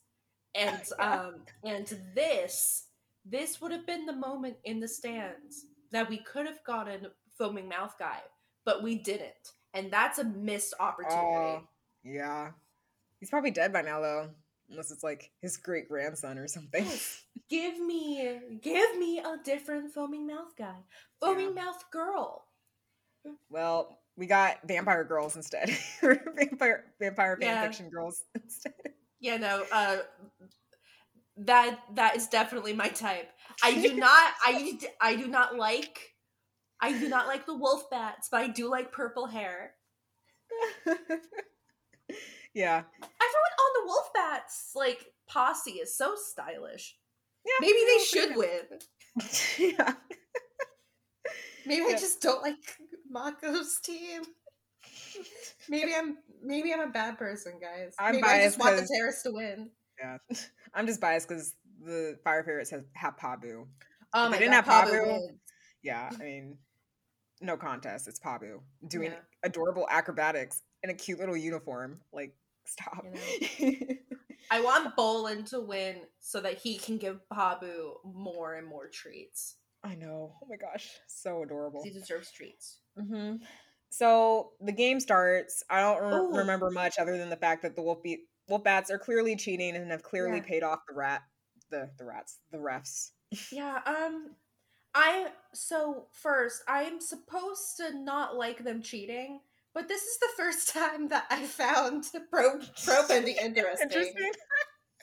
[0.54, 1.20] And Yeah.
[1.22, 2.88] um and this
[3.24, 7.06] this would have been the moment in the stands that we could have gotten
[7.38, 8.20] foaming mouth guy,
[8.64, 9.52] but we didn't.
[9.74, 11.16] And that's a missed opportunity.
[11.26, 11.68] Oh,
[12.04, 12.50] yeah.
[13.20, 14.30] He's probably dead by now, though.
[14.70, 16.86] Unless it's like his great grandson or something.
[17.48, 20.76] Give me give me a different foaming mouth guy.
[21.20, 22.44] Foaming mouth girl.
[23.48, 25.70] well, we got vampire girls instead.
[26.02, 27.66] Vampire vampire Yeah.
[27.66, 28.72] fanfiction girls instead.
[29.20, 29.98] Yeah, no, uh
[31.38, 33.30] that that is definitely my type.
[33.62, 36.14] I do not I I do not like
[36.80, 39.74] I do not like the wolf bats, but I do like purple hair.
[42.56, 42.82] Yeah.
[43.02, 46.96] Everyone on the wolf bats like posse is so stylish.
[47.44, 47.52] Yeah.
[47.60, 48.60] Maybe they should win.
[49.78, 49.94] yeah.
[51.66, 51.88] Maybe Yeah.
[51.96, 52.56] I just don't like
[53.14, 54.22] Mako's team.
[55.68, 57.94] Maybe I'm maybe I'm a bad person, guys.
[57.98, 59.70] I'm maybe I just biased want the terrorists to win.
[60.00, 60.18] Yeah.
[60.74, 63.66] I'm just biased because the fire pirates have, have Pabu.
[64.14, 65.18] Oh If my didn't god, have Pabu Pabu.
[65.82, 66.58] Yeah, I mean,
[67.40, 68.08] no contest.
[68.08, 69.18] It's Pabu doing Yeah.
[69.42, 72.00] adorable acrobatics in a cute little uniform.
[72.12, 72.34] Like,
[72.68, 73.04] stop.
[74.50, 79.56] I want Bolin to win so that he can give Pabu more and more treats.
[79.82, 80.34] I know.
[80.42, 81.82] Oh my gosh, so adorable.
[81.84, 82.80] He deserves treats.
[82.98, 83.36] hmm
[83.90, 85.62] So the game starts.
[85.70, 88.90] I don't re- remember much other than the fact that the wolf be- wolf bats
[88.90, 90.44] are clearly cheating and have clearly Yeah.
[90.44, 91.22] paid off the rat,
[91.70, 93.10] the the rats, the refs.
[93.52, 94.34] Yeah, um
[94.94, 99.40] I so first I'm supposed to not like them cheating,
[99.76, 103.88] but this is the first time that I found pro pro bending interesting.
[103.88, 104.32] Interesting.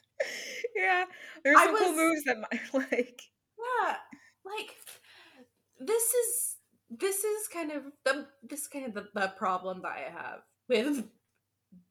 [0.75, 1.05] yeah,
[1.43, 3.21] there's I some cool moves that might like.
[3.57, 3.95] Yeah,
[4.43, 4.75] like
[5.79, 6.55] this is
[6.89, 10.39] this is kind of the this is kind of the, the problem that I have
[10.67, 11.05] with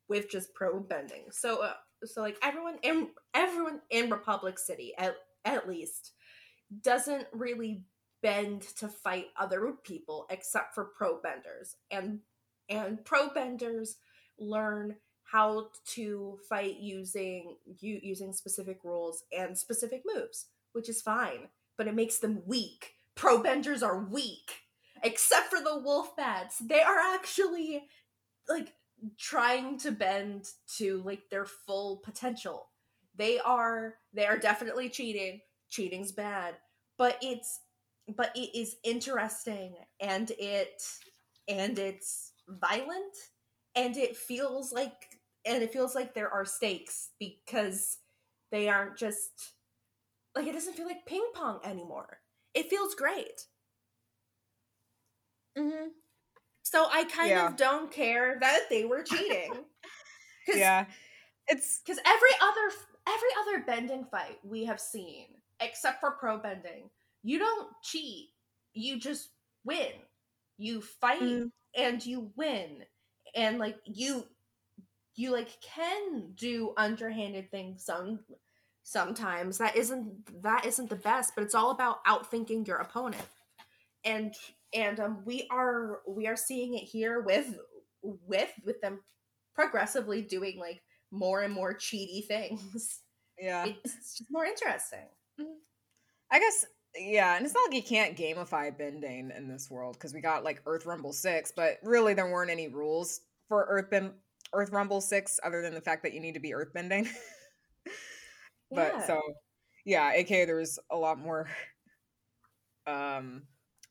[0.08, 1.26] with just pro bending.
[1.30, 5.14] So uh, so like everyone in everyone in Republic City at
[5.44, 6.12] at least
[6.82, 7.84] doesn't really
[8.22, 12.20] bend to fight other people except for pro benders and
[12.72, 13.96] and pro benders
[14.38, 21.48] learn how to fight using u- using specific rules and specific moves which is fine
[21.76, 22.94] but it makes them weak.
[23.14, 24.52] Pro benders are weak
[25.02, 26.58] except for the wolf bats.
[26.58, 27.84] They are actually
[28.48, 28.72] like
[29.18, 32.68] trying to bend to like their full potential.
[33.16, 35.40] They are they are definitely cheating.
[35.70, 36.54] Cheating's bad
[36.98, 37.60] but it's
[38.16, 40.82] but it is interesting and it
[41.48, 43.16] and it's violent
[43.74, 47.98] and it feels like and it feels like there are stakes because
[48.50, 49.54] they aren't just
[50.36, 52.20] like it doesn't feel like ping pong anymore
[52.54, 53.46] it feels great
[55.56, 55.88] Mm-hmm.
[56.62, 57.48] so i kind Yeah.
[57.48, 59.64] of don't care that they were cheating
[60.46, 60.86] because Yeah,
[61.48, 62.76] it's because every other
[63.08, 65.26] every other bending fight we have seen
[65.60, 66.90] except for pro bending
[67.22, 68.30] you don't cheat
[68.74, 69.30] you just
[69.64, 69.92] win
[70.58, 71.50] you fight Mm.
[71.76, 72.84] And you win
[73.34, 74.24] and like you
[75.14, 78.20] you like can do underhanded things some
[78.82, 83.24] sometimes that isn't that isn't the best but it's all about outthinking your opponent
[84.04, 84.34] and
[84.74, 87.58] and um, we are we are seeing it here with
[88.02, 89.00] with with them
[89.54, 93.00] progressively doing like more and more cheaty things.
[93.38, 93.66] Yeah.
[93.66, 95.06] It's just more interesting.
[96.30, 96.64] I guess
[96.96, 100.44] yeah, and it's not like you can't gamify bending in this world because we got
[100.44, 104.12] like Earth Rumble six, but really there weren't any rules for Earth Bend
[104.52, 107.04] Earth Rumble six other than the fact that you need to be Earth bending.
[108.70, 109.06] but Yeah.
[109.06, 109.20] so
[109.84, 111.48] yeah, aka there was a lot more
[112.86, 113.42] um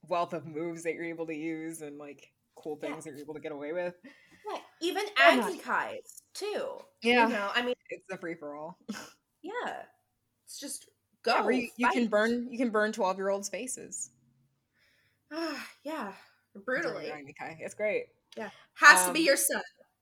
[0.08, 2.90] wealth of moves that you're able to use and like cool Yeah.
[2.90, 3.96] things that you're able to get away with.
[4.50, 6.78] Yeah, even Agni Kai's too.
[7.04, 7.28] Yeah.
[7.28, 8.78] You know, I mean, It's a free for all.
[9.44, 9.84] yeah.
[10.46, 10.90] It's just
[11.24, 11.50] go.
[11.50, 14.10] Yeah, you, you can burn you can burn twelve year olds' faces.
[15.32, 16.12] Ah, yeah.
[16.66, 17.12] Brutally.
[17.60, 18.08] It's great.
[18.36, 18.50] Yeah.
[18.76, 19.62] Has to be Um, your son.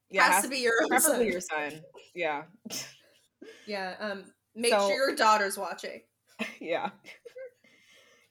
[0.10, 1.25] Yeah, has, to be your own son.
[1.25, 1.82] your son.
[2.15, 2.43] Yeah.
[3.65, 3.95] Yeah.
[3.99, 6.01] Um make So- sure your daughter's watching.
[6.60, 6.89] yeah.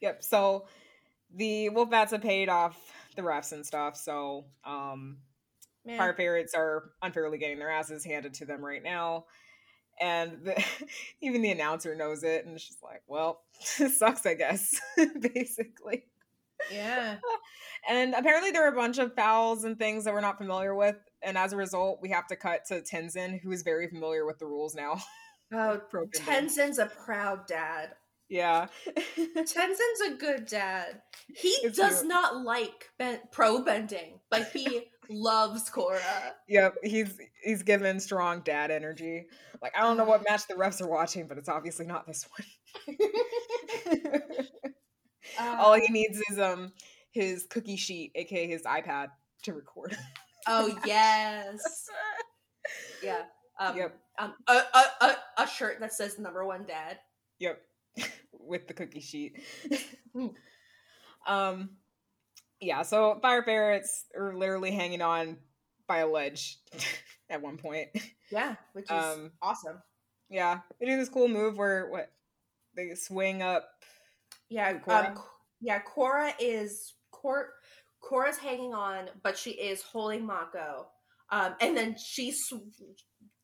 [0.00, 0.22] yep.
[0.22, 0.66] So
[1.34, 2.76] the wolf bats have paid off
[3.16, 3.96] the refs and stuff.
[3.96, 5.18] So um
[5.86, 5.96] Man.
[5.96, 9.26] fire ferrets are unfairly getting their asses handed to them right now.
[10.00, 10.64] And the,
[11.20, 13.40] even the announcer knows it, and just like, well,
[13.78, 14.80] this sucks, I guess,
[15.20, 16.04] basically.
[16.72, 17.16] Yeah.
[17.88, 20.96] And apparently, there were a bunch of fouls and things that we're not familiar with,
[21.22, 24.38] and as a result, we have to cut to Tenzin, who is very familiar with
[24.38, 25.00] the rules now.
[25.52, 25.80] Oh,
[26.14, 27.94] Tenzin's a proud dad.
[28.28, 28.66] Yeah,
[29.16, 31.00] Tenzin's a good dad.
[31.34, 32.08] He It's does cute.
[32.08, 36.32] not like ben- pro bending, but he loves Korra.
[36.48, 39.26] Yep, he's he's given strong dad energy.
[39.62, 42.26] Like I don't know what match the refs are watching, but it's obviously not this
[42.86, 42.98] one.
[45.40, 46.72] All he needs is um
[47.10, 49.08] his cookie sheet, aka his iPad,
[49.44, 49.96] to record.
[50.46, 51.88] oh yes,
[53.02, 53.22] yeah.
[53.60, 53.98] Um, Yep.
[54.20, 56.98] um, a, a, a, a shirt that says number one dad.
[57.40, 57.60] Yep,
[58.32, 59.40] with the cookie sheet.
[60.14, 60.26] Hmm.
[61.26, 61.70] um,
[62.60, 62.82] yeah.
[62.82, 65.36] So fire ferrets are literally hanging on
[65.86, 66.58] by a ledge
[67.30, 67.88] at one point.
[68.30, 69.82] Yeah, which is Um, awesome.
[70.28, 72.12] Yeah, they do this cool move where what
[72.76, 73.68] they swing up.
[74.50, 75.16] Yeah, Korra?
[75.16, 75.22] um,
[75.60, 75.80] yeah.
[75.82, 77.48] Korra is Cor
[78.02, 80.88] Korra's hanging on, but she is holding Mako.
[81.30, 82.54] Um, and then she sw-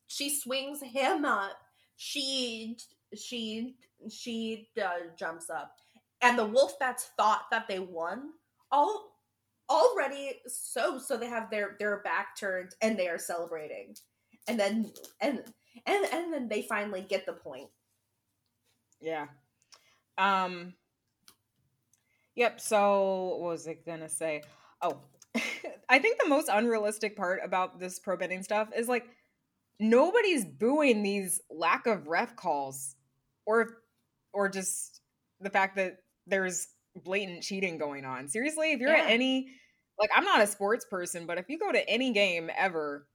[0.07, 1.51] she swings him up.
[1.97, 2.77] She
[3.15, 3.75] she
[4.09, 5.75] she uh, jumps up,
[6.21, 8.29] and the Wolfbats thought that they won
[8.75, 9.15] all
[9.69, 10.41] already.
[10.47, 13.95] So so they have their their back turned and they are celebrating,
[14.47, 15.43] and then and
[15.85, 17.69] and and then they finally get the point.
[19.01, 19.27] Yeah.
[20.17, 20.73] Um.
[22.35, 22.59] Yep.
[22.59, 24.43] So what was I gonna say?
[24.81, 24.99] Oh,
[25.89, 29.05] I think the most unrealistic part about this pro bending stuff is like
[29.79, 32.95] nobody's booing these lack of ref calls,
[33.45, 33.77] or
[34.33, 35.01] or just
[35.39, 38.27] the fact that there's blatant cheating going on.
[38.27, 39.49] Seriously, if you're at any
[39.99, 43.07] like I'm not a sports person, but if you go to any game ever,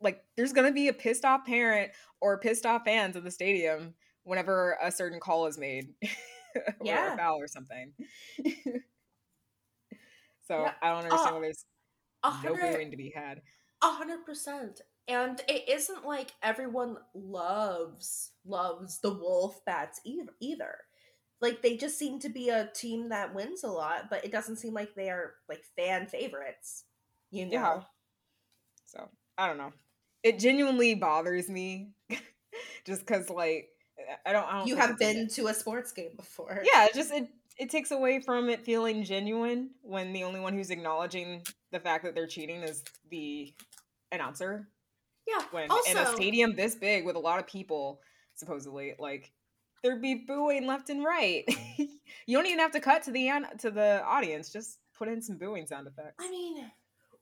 [0.00, 3.94] like there's gonna be a pissed off parent or pissed off fans in the stadium
[4.24, 5.94] whenever a certain call is made
[6.54, 7.14] or Yeah.
[7.14, 7.92] a foul or something.
[10.46, 10.72] so Yeah.
[10.82, 11.64] I don't understand Uh, why there's
[12.44, 13.42] no booing to be had.
[13.82, 14.80] A hundred percent.
[15.08, 20.78] And it isn't like everyone loves loves the wolf bats either.
[21.40, 24.56] Like they just seem to be a team that wins a lot, but it doesn't
[24.56, 26.84] seem like they are like fan favorites.
[27.30, 27.52] You know?
[27.52, 27.80] Yeah.
[28.86, 29.72] So I don't know.
[30.22, 31.90] It genuinely bothers me,
[32.86, 33.68] just because like
[34.24, 34.46] I don't.
[34.46, 36.62] I don't You have been to a sports game before.
[36.64, 36.86] yeah.
[36.86, 40.70] It just it it takes away from it feeling genuine when the only one who's
[40.70, 43.54] acknowledging the fact that they're cheating is the
[44.12, 44.68] announcer.
[45.26, 45.42] Yeah.
[45.50, 48.00] when also, in a stadium this big with a lot of people
[48.36, 49.32] supposedly like
[49.86, 51.44] there'd be booing left and right.
[52.28, 55.22] You don't even have to cut to the an- to the audience just put in
[55.22, 56.16] some booing sound effects.
[56.18, 56.68] I mean,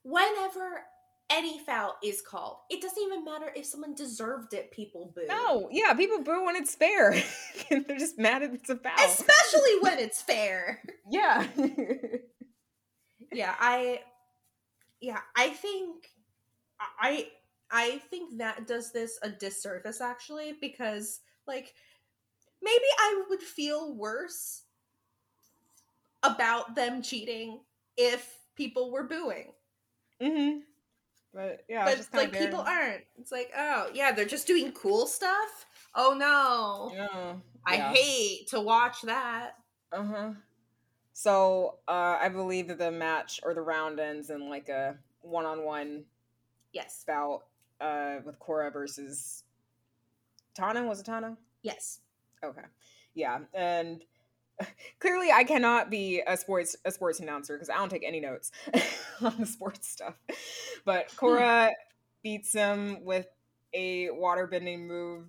[0.03, 0.83] whenever
[1.29, 5.27] any foul is called, it doesn't even matter if someone deserved it, people boo.
[5.29, 7.14] no yeah people boo when it's fair.
[7.70, 8.94] They're just mad if it's a foul.
[9.05, 10.83] Especially when it's fair.
[11.11, 11.46] yeah.
[13.33, 14.01] Yeah i
[15.01, 16.07] yeah i think
[17.01, 17.26] i
[17.70, 21.74] i think that does this a disservice actually because like
[22.64, 24.62] maybe i would feel worse
[26.22, 27.60] about them cheating
[27.96, 29.52] if people were booing
[30.20, 30.58] hmm
[31.34, 35.66] but yeah but like people aren't it's like oh yeah they're just doing cool stuff
[35.94, 37.34] oh no yeah.
[37.66, 37.92] i yeah.
[37.92, 39.56] hate to watch that
[39.92, 40.32] Uh-huh.
[41.16, 46.04] So, uh, I believe that the match or the round ends in like a one-on-one
[46.72, 47.42] yes bout
[47.80, 49.44] uh, with Korra versus
[50.58, 50.88] Tahno.
[50.88, 51.36] Was it Tahno?
[51.62, 52.00] yes
[52.45, 52.66] Okay.
[53.14, 53.40] Yeah.
[53.53, 54.05] And
[55.01, 58.51] clearly I cannot be a sports a sports announcer because I don't take any notes
[59.22, 60.14] on the sports stuff.
[60.84, 61.70] But Korra
[62.22, 63.26] beats him with
[63.72, 65.26] a water bending move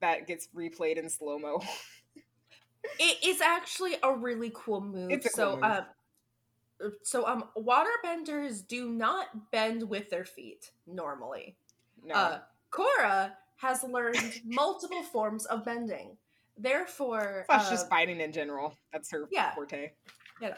[0.00, 1.62] that gets replayed in slow mo.
[2.98, 5.10] it is actually a really cool move.
[5.10, 5.64] Cool so move.
[5.64, 5.84] um
[7.02, 11.56] so um waterbenders do not bend with their feet normally.
[12.04, 12.14] No.
[12.14, 12.38] Uh
[12.70, 16.16] Korra has learned multiple forms of bending.
[16.56, 18.76] Therefore, Plus uh, just fighting in general.
[18.92, 19.54] That's her yeah.
[19.54, 19.90] forte.
[20.40, 20.54] Yeah.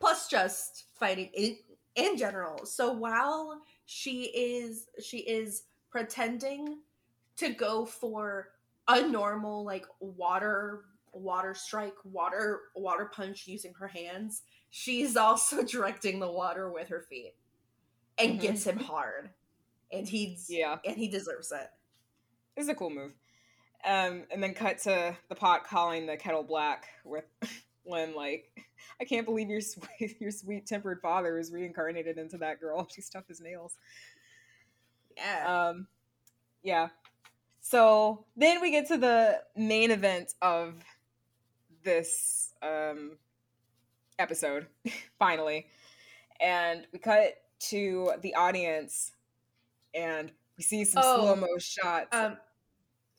[0.00, 1.56] Plus just fighting in,
[1.94, 2.64] in general.
[2.64, 6.78] So while she is she is pretending
[7.36, 8.48] to go for
[8.88, 16.18] a normal like water water strike, water water punch using her hands, she's also directing
[16.20, 17.34] the water with her feet
[18.18, 18.40] and Mhm.
[18.40, 19.30] gets him hard.
[19.92, 20.78] And he's Yeah.
[20.84, 21.70] and he deserves it.
[22.56, 23.14] It's a cool move.
[23.86, 27.24] Um, and then cut to the pot calling the kettle black with
[27.86, 28.50] Lin like,
[29.00, 32.88] I can't believe your sweet your sweet tempered father is reincarnated into that girl.
[32.92, 33.76] She's tough as nails.
[35.16, 35.68] Yeah.
[35.68, 35.86] Um,
[36.62, 36.88] yeah.
[37.60, 40.74] So then we get to the main event of
[41.84, 43.18] this um,
[44.18, 44.66] episode,
[45.18, 45.66] finally.
[46.40, 47.34] And we cut
[47.70, 49.12] to the audience
[49.94, 52.08] and we see some Oh, slow mo shots.
[52.12, 52.36] um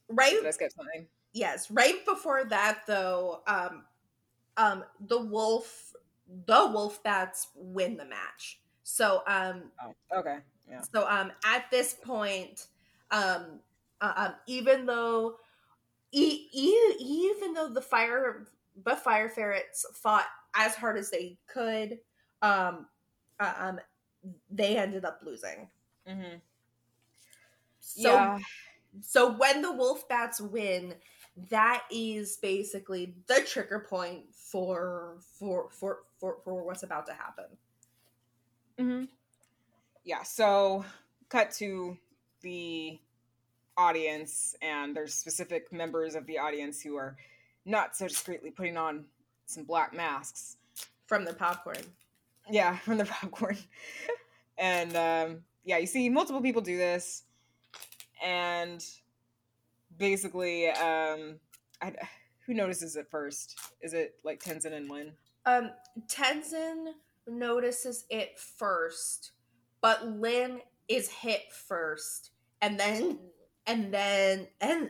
[0.10, 1.08] right Did I skip something?
[1.34, 3.84] yes right before that though um
[4.58, 5.94] um the wolf
[6.46, 10.40] the wolf bats win the match so um Oh, okay.
[10.70, 10.82] Yeah.
[10.92, 12.68] so um at this point
[13.12, 13.60] um
[14.02, 15.38] uh, um even though
[16.12, 18.48] e- e- even though the fire
[18.84, 22.00] the fire ferrets fought as hard as they could
[22.42, 22.88] um
[23.40, 23.80] uh, um
[24.50, 25.70] they ended up losing
[26.08, 26.38] Mm-hmm.
[27.80, 28.40] so yeah.
[29.02, 30.96] So when the wolf bats win
[31.50, 37.46] that is basically the trigger point for for for for, for what's about to happen
[38.80, 39.06] Mm-hmm.
[40.04, 40.24] Yeah.
[40.24, 40.86] So,
[41.30, 41.98] cut to
[42.42, 43.00] the
[43.76, 47.18] audience, and there's specific members of the audience who are
[47.66, 49.06] not so discreetly putting on
[49.48, 50.58] some black masks.
[51.08, 51.78] from the popcorn
[52.50, 53.58] Yeah, from the popcorn.
[54.58, 57.24] and um, yeah, you see multiple people do this,
[58.24, 58.84] and
[59.98, 61.40] basically, um,
[61.82, 61.94] I,
[62.46, 63.60] who notices it first?
[63.82, 65.14] Is it like Tenzin and Lin?
[65.48, 65.72] um
[66.08, 66.94] tenzin
[67.26, 69.32] notices it first
[69.82, 73.18] but lin is hit first and then
[73.66, 74.90] and then and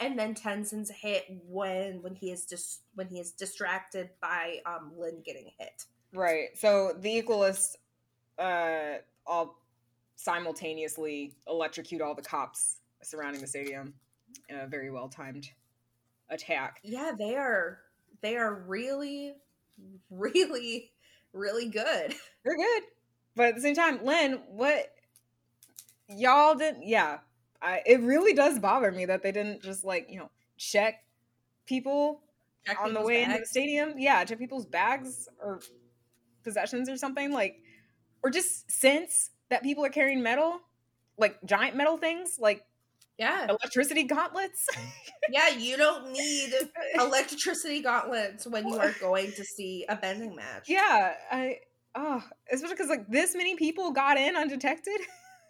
[0.00, 4.92] and, then tenzin's hit when when he is just when he is distracted by um
[4.96, 5.84] lin getting hit
[6.14, 6.56] Right.
[6.56, 7.74] So the Equalists
[8.38, 9.58] uh, all
[10.16, 13.94] simultaneously electrocute all the cops surrounding the stadium
[14.48, 15.48] in a very well timed
[16.30, 16.80] attack.
[16.82, 17.80] yeah they are
[18.22, 19.34] they are really
[20.10, 20.90] really
[21.32, 22.82] really good They're good.
[23.34, 24.94] But at the same time, Lin, what
[26.08, 27.18] y'all didn't yeah.
[27.60, 31.02] I, it really does bother me that they didn't just like, you know, check
[31.66, 32.20] people
[32.66, 33.94] Check on the way into the stadium.
[33.96, 35.60] Yeah, check people's bags or
[36.42, 37.32] possessions or something.
[37.32, 37.60] Like
[38.22, 40.60] or just sense that people are carrying metal,
[41.16, 42.64] like giant metal things, like
[43.18, 44.66] yeah electricity gauntlets.
[45.30, 46.52] yeah you don't need
[46.96, 51.58] electricity gauntlets when you are going to see a bending match yeah, I
[51.94, 52.20] oh,
[52.52, 55.00] especially because like this many people got in undetected.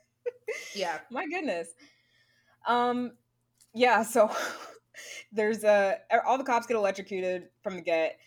[0.74, 1.68] yeah My goodness.
[2.66, 3.12] Um,
[3.74, 4.02] yeah.
[4.02, 4.30] So
[5.32, 8.18] there's a all the cops get electrocuted from the get.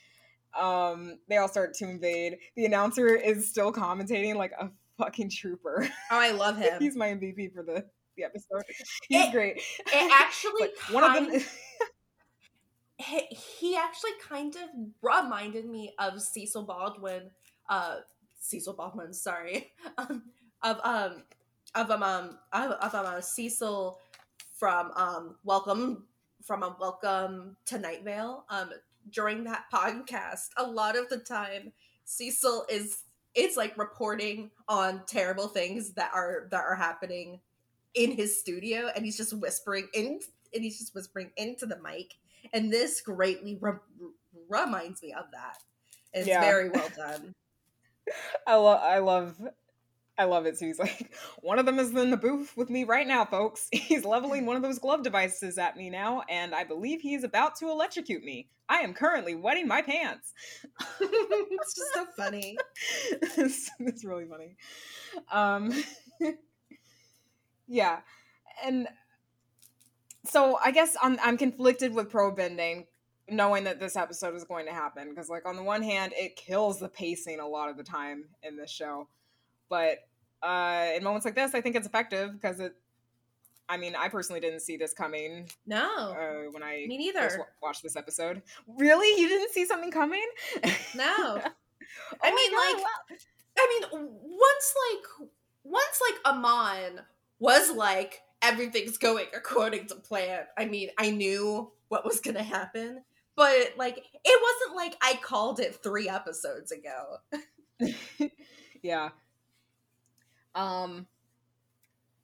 [0.60, 2.38] Um, they all start to invade.
[2.56, 5.88] The announcer is still commentating like a fucking trooper.
[6.12, 7.86] oh i love him He's my MVP for the
[8.18, 8.64] the episode.
[9.08, 9.58] He's It- great.
[9.58, 11.42] it actually one of them.
[12.98, 14.70] he, he actually kind of
[15.04, 17.30] reminded me of Cecil Baldwin,
[17.70, 17.98] uh,
[18.40, 20.24] Cecil Baldwin, sorry, um,
[20.64, 21.24] of um,
[21.76, 24.00] of um, um of, of um, uh, Cecil
[24.56, 26.08] from um, Welcome
[26.44, 28.46] from a Welcome to Night Vale.
[28.50, 28.72] Um,
[29.12, 31.72] during that podcast, a lot of the time,
[32.06, 33.04] Cecil is
[33.38, 37.40] it's like reporting on terrible things that are that are happening
[37.94, 40.20] in his studio, and he's just whispering in
[40.54, 42.14] and he's just whispering into the mic
[42.54, 43.74] and this greatly re-
[44.50, 45.58] reminds me of that.
[46.14, 46.42] It's Yeah.
[46.42, 47.34] very well done.
[48.48, 48.80] I love.
[48.82, 49.36] I love.
[50.18, 50.58] I love it.
[50.58, 53.70] So he's like, one of them is in the booth with me right now, folks.
[53.72, 57.56] He's leveling one of those glove devices at me now, and I believe he's about
[57.58, 58.50] to electrocute me.
[58.70, 60.34] I am currently wetting my pants.
[61.00, 62.58] it's just so funny.
[63.22, 64.56] it's, it's really funny.
[65.32, 65.72] Um,
[67.68, 68.00] yeah,
[68.66, 68.88] and
[70.26, 72.88] so I guess I'm I'm conflicted with pro bending
[73.30, 76.36] knowing that this episode is going to happen because like on the one hand it
[76.36, 79.08] kills the pacing a lot of the time in this show
[79.70, 79.98] but
[80.44, 82.74] uh in moments like this i think it's effective because it
[83.70, 87.40] i mean i personally didn't see this coming No, uh, when i me first neither.
[87.40, 90.26] wa- watched this episode really you didn't see something coming
[90.96, 91.42] No,
[92.12, 93.18] Oh I mean, God, like, wow.
[93.58, 95.30] I mean, once like
[95.64, 97.02] once like Amon
[97.40, 100.44] was like everything's going according to plan.
[100.58, 103.04] I mean, I knew what was gonna happen,
[103.36, 107.18] but like it wasn't like I called it three episodes ago.
[108.84, 109.10] yeah.
[110.58, 111.08] Um.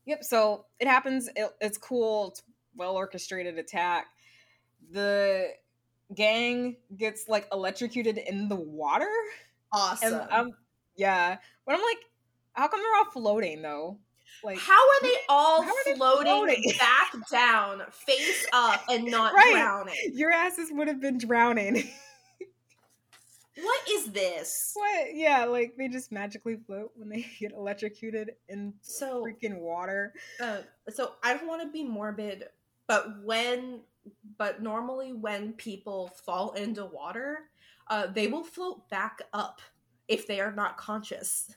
[0.05, 0.23] Yep.
[0.23, 1.29] So it happens.
[1.35, 2.29] It, it's cool.
[2.29, 2.43] It's
[2.75, 4.07] well orchestrated attack.
[4.91, 5.49] The
[6.13, 9.09] gang gets like electrocuted in the water,
[9.71, 10.13] Awesome.
[10.13, 10.51] and um,
[10.95, 11.37] yeah.
[11.65, 11.97] But I'm like,
[12.53, 13.97] how come they're all floating though?
[14.43, 16.63] Like, how are they all are they floating, floating?
[16.79, 19.53] back down, face up, and not Right.
[19.53, 19.95] drowning?
[20.13, 21.89] your asses would have been drowning.
[23.55, 24.71] What is this?
[24.73, 25.15] what?
[25.15, 30.13] Yeah, like they just magically float when they get electrocuted in So freaking water.
[30.41, 32.45] uh, so I don't want to be morbid,
[32.87, 33.81] but when
[34.37, 37.49] but normally when people fall into water,
[37.89, 39.61] uh, they will float back up
[40.07, 41.55] if they are not conscious,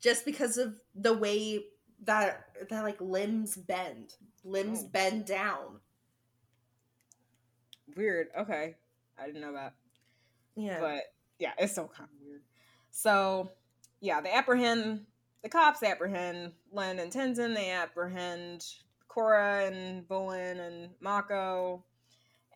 [0.00, 1.64] just because of the way
[2.04, 4.88] that that like limbs bend, limbs Oh.
[4.92, 5.80] bend down.
[7.96, 8.28] Weird.
[8.38, 8.76] Okay,
[9.18, 9.74] I didn't know that.
[10.56, 11.02] Yeah, but
[11.38, 12.42] yeah, it's so kind of weird.
[12.90, 13.50] So
[14.00, 15.06] yeah, they apprehend
[15.42, 15.82] the cops.
[15.82, 17.54] Apprehend Lin and Tenzin.
[17.54, 18.64] They apprehend
[19.08, 21.84] Korra and Bolin and Mako,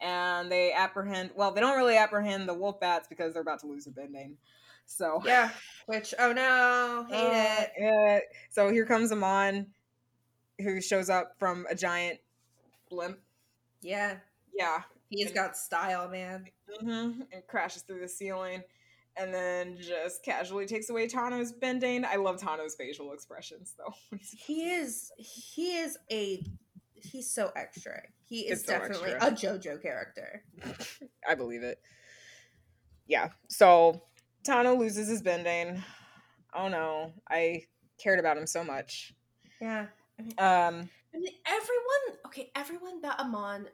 [0.01, 1.31] and they apprehend.
[1.35, 4.37] Well, they don't really apprehend the wolf bats because they're about to lose a bending.
[4.87, 5.51] So yeah.
[5.87, 7.73] Which oh no, hate uh, it.
[7.79, 8.19] yeah.
[8.51, 9.67] So here comes Amon,
[10.61, 12.19] who shows up from a giant
[12.91, 13.19] blimp.
[13.81, 14.17] Yeah,
[14.53, 16.47] Yeah, he's got style, man.
[16.81, 18.63] hmm and crashes through the ceiling
[19.19, 22.05] and then just casually takes away Tahno's bending.
[22.05, 23.93] I love Tahno's facial expressions though.
[24.21, 26.45] he is he is a
[26.95, 29.29] he's so extra he is so definitely extra.
[29.29, 30.43] a jojo character
[31.29, 31.81] I believe it.
[33.07, 33.29] Yeah.
[33.49, 34.03] So
[34.47, 35.83] Tano loses his bending.
[36.55, 37.13] Oh no.
[37.29, 37.65] I
[38.03, 39.15] cared about him so much.
[39.61, 39.87] yeah
[40.39, 43.67] Um I mean, everyone okay everyone that amon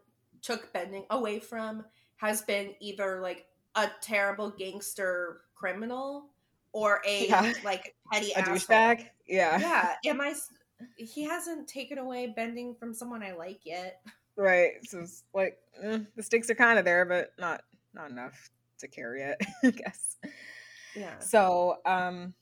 [0.45, 1.85] took bending away from
[2.17, 6.27] has been either like a terrible gangster criminal
[6.73, 7.53] or a Yeah.
[7.65, 9.09] like petty a douchebag.
[9.27, 9.59] Yeah.
[9.59, 10.35] yeah am I?
[10.97, 14.01] he hasn't taken away bending from someone i like yet
[14.37, 14.73] Right.
[14.83, 17.63] So it's like eh, the stakes are kind of there, but not
[17.95, 20.17] not enough to carry it, I guess.
[20.97, 22.35] yeah So, um,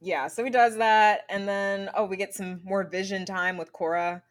[0.00, 3.70] yeah, so he does that, and then oh, we get some more vision time with
[3.70, 4.22] Korra.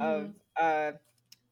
[0.00, 0.34] Of Mhm.
[0.56, 0.92] uh,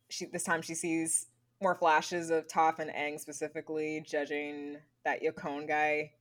[0.08, 1.26] she this time she sees
[1.60, 6.12] more flashes of Toph and Aang specifically judging that Yakone guy,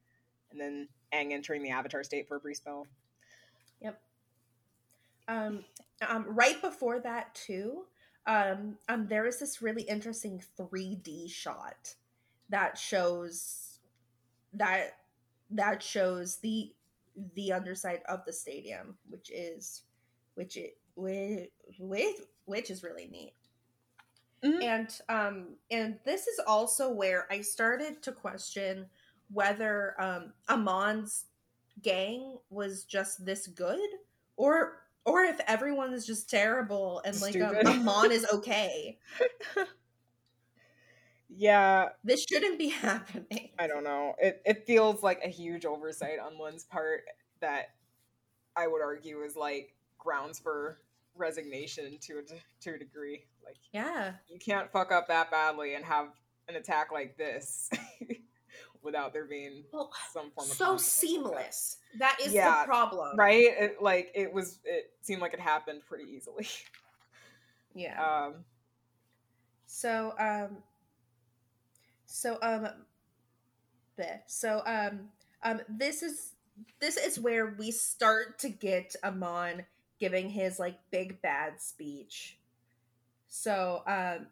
[0.52, 2.88] and then Aang entering the Avatar state for a brief spell.
[3.82, 4.02] Yep.
[5.28, 5.66] Um,
[6.08, 7.84] um, right before that too
[8.28, 11.96] um, um, there is this really interesting 3d shot
[12.50, 13.80] that shows
[14.54, 14.98] that
[15.50, 16.74] that shows the
[17.36, 19.84] the underside of the stadium which is
[20.36, 21.50] which it which,
[22.46, 23.34] which is really neat
[24.44, 24.62] Mhm.
[24.62, 28.90] and um and this is also where i started to question
[29.30, 31.26] whether um amon's
[31.82, 33.90] gang was just this good
[34.36, 39.00] or or if everyone is just terrible and like um, amon is okay
[41.30, 44.16] Yeah, this shouldn't be happening I don't know.
[44.20, 47.06] It it feels like a huge oversight on one's part
[47.40, 47.76] that
[48.56, 50.82] I would argue is like grounds for
[51.18, 52.24] resignation to a,
[52.62, 53.24] to a degree.
[53.46, 56.08] Like yeah you can't fuck up that badly and have
[56.50, 57.70] an attack like this
[58.84, 60.90] without there being well some form of so like that.
[60.90, 63.46] seamless that is Yeah, the problem right?
[63.60, 64.60] It, like it was.
[64.64, 66.48] It seemed like it happened pretty easily.
[67.76, 68.46] yeah Um,
[69.66, 70.64] So um
[72.06, 72.68] so um
[73.98, 74.20] bleh.
[74.28, 75.10] so um
[75.44, 76.34] um this is
[76.80, 79.66] this is where we start to get Amon
[80.00, 82.38] giving his like big bad speech.
[83.28, 84.28] So um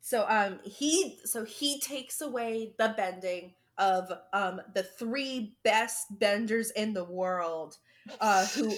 [0.00, 6.70] so um he so he takes away the bending of um the three best benders
[6.72, 7.78] in the world
[8.20, 8.72] uh who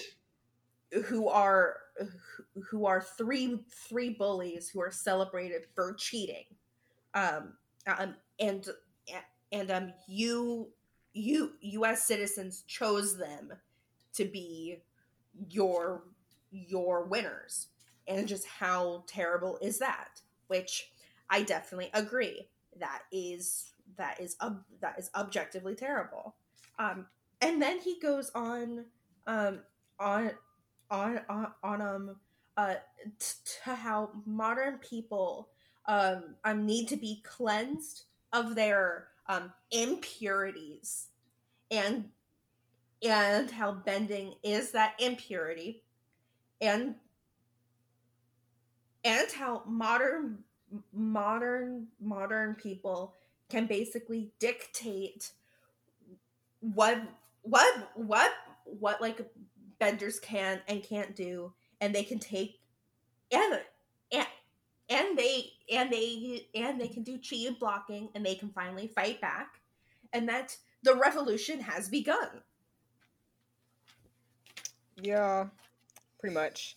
[1.06, 1.76] who are
[2.70, 6.44] who are three three bullies who are celebrated for cheating
[7.14, 7.54] um,
[7.86, 8.68] um and
[9.52, 10.68] and um you
[11.12, 11.52] you
[11.84, 13.52] us citizens chose them
[14.12, 14.78] to be
[15.50, 16.04] your
[16.50, 17.68] your winners
[18.06, 20.20] and just how terrible is that?
[20.48, 20.90] Which
[21.30, 22.48] I definitely agree.
[22.78, 26.34] That is that is ob- that is objectively terrible.
[26.78, 27.06] Um,
[27.40, 28.86] and then he goes on
[29.26, 29.60] um
[29.98, 30.32] on
[30.90, 32.16] on on, on um
[32.56, 32.74] uh
[33.18, 35.48] t- to how modern people
[35.86, 41.08] um, um need to be cleansed of their um impurities
[41.70, 42.08] and
[43.04, 45.82] and how bending is that impurity.
[46.60, 46.94] And
[49.04, 50.38] and how modern
[50.92, 53.14] modern modern people
[53.50, 55.30] can basically dictate
[56.60, 57.02] what
[57.42, 58.32] what what
[58.64, 59.20] what like
[59.78, 61.52] benders can and can't do.
[61.80, 62.60] And they can take
[63.30, 63.60] and
[64.10, 64.26] and
[64.88, 69.20] and they and they and they can do chi blocking and they can finally fight
[69.20, 69.60] back.
[70.14, 72.28] And that the revolution has begun
[75.02, 75.46] Yeah,
[76.20, 76.76] pretty much.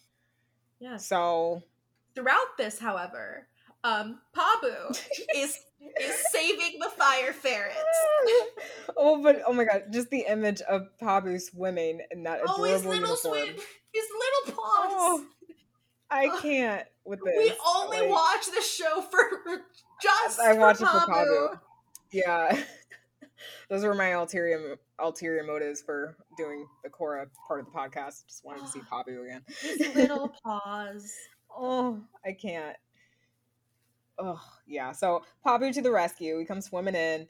[0.79, 0.97] Yeah.
[0.97, 1.63] So
[2.15, 3.47] throughout this however
[3.83, 4.89] um pabu
[5.35, 5.59] is
[6.01, 7.77] is saving the fire ferrets
[8.97, 12.63] oh, but oh my god, just the image of Pabu swimming in that oh adorable
[12.65, 13.35] his little uniform.
[13.37, 13.55] swim
[13.93, 14.05] his
[14.45, 15.25] little paws Oh,
[16.09, 17.35] I Oh, can't with this.
[17.37, 19.19] we only like, watch the show for
[20.01, 21.47] just I watch for it for Pabu.
[21.49, 21.59] Pabu.
[22.11, 22.63] Yeah,
[23.69, 28.25] those were my ulterior ulterior motives for doing the Korra part of the podcast.
[28.27, 29.43] Just wanted to see Pabu again.
[29.61, 31.11] His little paws.
[31.55, 32.77] Oh, I can't.
[34.19, 34.91] Oh, yeah.
[34.91, 36.39] So Pabu to the rescue.
[36.39, 37.27] He comes swimming in,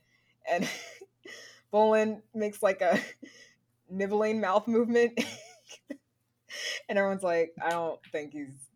[0.49, 0.69] and
[1.73, 2.99] Bolin makes like a
[3.89, 5.19] nibbling mouth movement.
[6.89, 8.69] and everyone's like, I don't think he's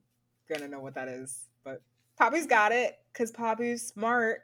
[0.52, 1.48] gonna know what that is.
[1.64, 1.82] But
[2.20, 4.42] Pabu's got it, because Pabu's smart.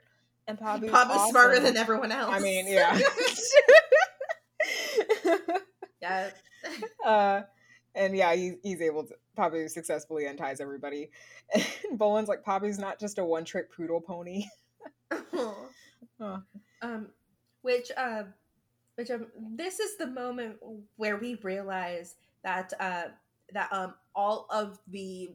[0.49, 2.33] And Pabu's, Pabu's smarter than everyone else.
[2.33, 2.97] I mean, yeah.
[6.01, 6.29] Yeah.
[7.05, 7.41] uh,
[7.95, 9.13] and yeah, he, he's able to.
[9.37, 11.11] Pabu successfully unties everybody.
[11.89, 14.45] And Bolin's like, Pabu's not just a one trick poodle pony.
[16.19, 16.41] Oh.
[16.81, 17.09] um,
[17.61, 18.33] which um,
[18.95, 20.57] which um, this is the moment
[20.95, 23.03] where we realize that uh
[23.53, 25.29] that um all of the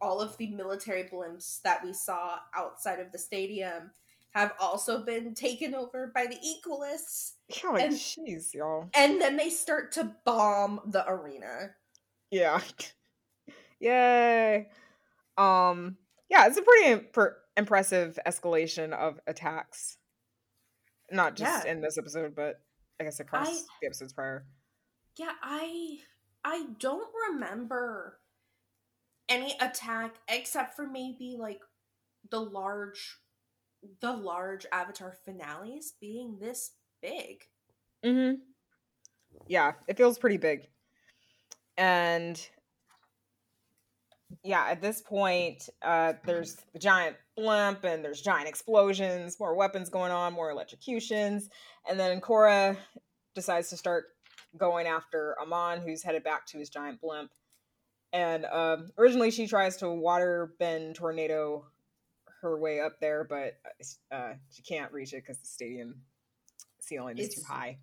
[0.00, 3.90] all of the military blimps that we saw outside of the stadium
[4.34, 8.88] have also been taken over by the equalists Yeah, like, And- jeez, y'all.
[8.94, 11.74] and then they start to bomb the arena
[12.30, 12.60] Yeah.
[13.80, 14.68] Yay.
[15.36, 15.96] Um,
[16.28, 19.98] yeah, it's a pretty impr- impressive escalation of attacks.
[21.10, 21.72] Not just Yeah.
[21.72, 22.60] in this episode, but
[23.00, 24.46] I guess across I- the episodes prior.
[25.16, 25.98] Yeah, I
[26.44, 28.20] I don't remember
[29.28, 31.60] any attack except for maybe like
[32.30, 33.18] the large
[34.00, 36.72] the large Avatar finales being this
[37.02, 37.44] big.
[38.04, 38.40] Mm-hmm.
[39.46, 40.68] Yeah, it feels pretty big.
[41.76, 42.40] And
[44.42, 49.88] yeah, at this point, uh, there's the giant blimp and there's giant explosions, more weapons
[49.88, 51.48] going on, more electrocutions,
[51.88, 52.76] and then Korra
[53.34, 54.04] decides to start
[54.56, 57.30] going after Amon, who's headed back to his giant blimp.
[58.12, 61.66] And um, originally, she tries to water bend tornado
[62.44, 63.58] her way up there, but
[64.12, 65.96] uh, she can't reach it because the stadium
[66.78, 67.78] ceiling is too high.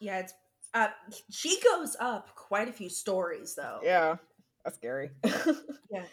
[0.00, 0.34] Yeah, it's
[0.74, 0.88] uh
[1.30, 3.80] she goes up quite a few stories though.
[3.82, 4.16] Yeah,
[4.64, 5.10] that's scary.
[5.90, 6.04] Yeah.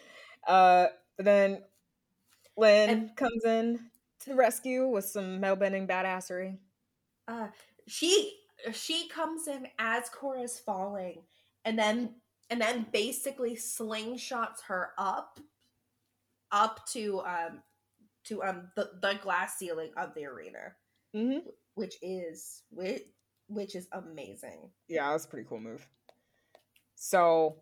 [0.46, 0.86] Uh,
[1.16, 1.62] but then
[2.56, 3.78] Lin And- comes in
[4.20, 6.58] to the rescue with some metal bending badassery.
[7.28, 7.48] Uh
[7.86, 8.38] she
[8.72, 11.22] she comes in as Korra's falling
[11.64, 12.14] and then
[12.50, 15.38] and then basically slingshots her up
[16.52, 17.62] up to um
[18.24, 20.74] to um the, the glass ceiling of the arena.
[21.16, 21.48] Mm-hmm.
[21.74, 23.02] which is which,
[23.48, 24.70] which is amazing.
[24.86, 25.84] Yeah, that's a pretty cool move.
[26.94, 27.56] So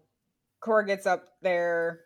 [0.62, 2.00] Korra gets up there.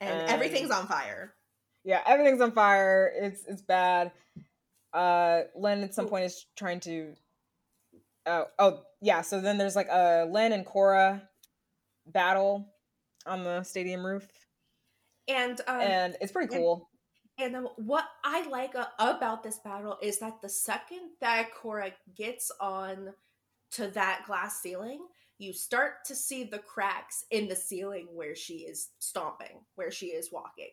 [0.00, 1.34] And And- everything's on fire.
[1.82, 3.10] Yeah, everything's on fire.
[3.16, 4.12] It's it's bad.
[4.92, 7.14] Uh, Lin at some point is trying to.
[8.26, 9.22] Oh, oh yeah.
[9.22, 11.22] So then there's like a Lin and Korra
[12.06, 12.68] battle
[13.26, 14.28] on the stadium roof,
[15.26, 16.89] And um, and it's pretty cool.
[17.40, 21.92] And then what I like uh, about this battle is that the second that Korra
[22.14, 23.14] gets on
[23.72, 25.06] to that glass ceiling,
[25.38, 30.08] you start to see the cracks in the ceiling where she is stomping, where she
[30.08, 30.70] is walking.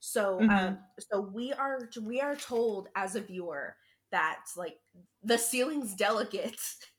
[0.00, 0.84] So, um, Mhm.
[0.98, 3.76] so we are we are told as a viewer
[4.10, 4.80] that like
[5.22, 6.60] the ceiling's delicate.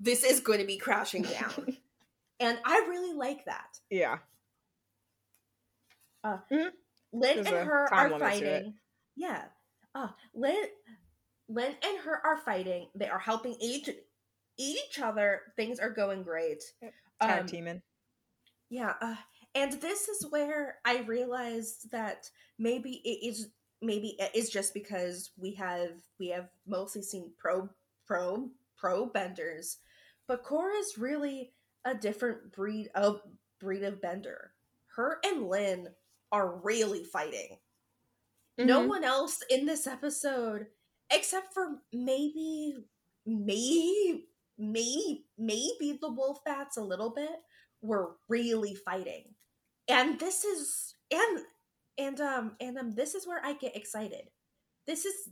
[0.00, 1.76] This is going to be crashing down,
[2.40, 3.80] and I really like that.
[3.90, 4.18] Yeah.
[7.12, 8.30] Lin There's and her are limit to it.
[8.30, 8.74] fighting.
[9.16, 9.44] Yeah.
[9.94, 10.64] Uh, Lin,
[11.48, 12.88] Lin and her are fighting.
[12.94, 13.90] They are helping each
[14.58, 15.40] each other.
[15.56, 16.62] Things are going great.
[17.20, 17.82] Tag Um, teaming.
[18.68, 18.94] Yeah.
[19.00, 19.16] Uh,
[19.54, 23.48] and this is where I realized that maybe it is
[23.82, 27.68] maybe it is just because we have we have mostly seen pro
[28.06, 29.78] pro pro benders,
[30.28, 31.52] but Korra's really
[31.84, 33.22] a different breed of
[33.58, 34.52] breed of bender.
[34.94, 35.88] Her and Lin
[36.32, 37.58] are really fighting.
[38.58, 38.88] No Mhm.
[38.88, 40.66] one else in this episode,
[41.10, 42.76] except for maybe
[43.26, 44.28] me,
[44.58, 47.42] maybe, maybe the wolf bats a little bit,
[47.82, 49.34] were really fighting.
[49.88, 51.46] And this is and
[51.98, 54.30] and um and um this is where I get excited.
[54.86, 55.30] This is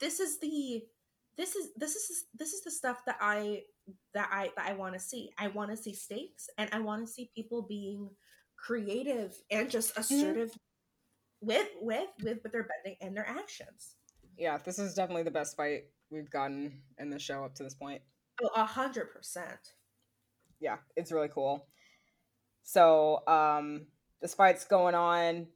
[0.00, 0.84] this is the
[1.36, 3.64] this is this is this is the stuff that I
[4.14, 5.30] that I that I want to see.
[5.38, 8.10] I want to see stakes and I want to see people being
[8.64, 10.50] creative and just assertive
[11.40, 13.96] with with with with their bending and their actions.
[14.38, 17.74] Yeah, this is definitely the best fight we've gotten in the show up to this
[17.74, 18.00] point.
[18.42, 19.74] Oh, a hundred percent.
[20.60, 21.66] yeah, it's really cool.
[22.62, 23.86] So, um,
[24.22, 25.46] this fight's going on,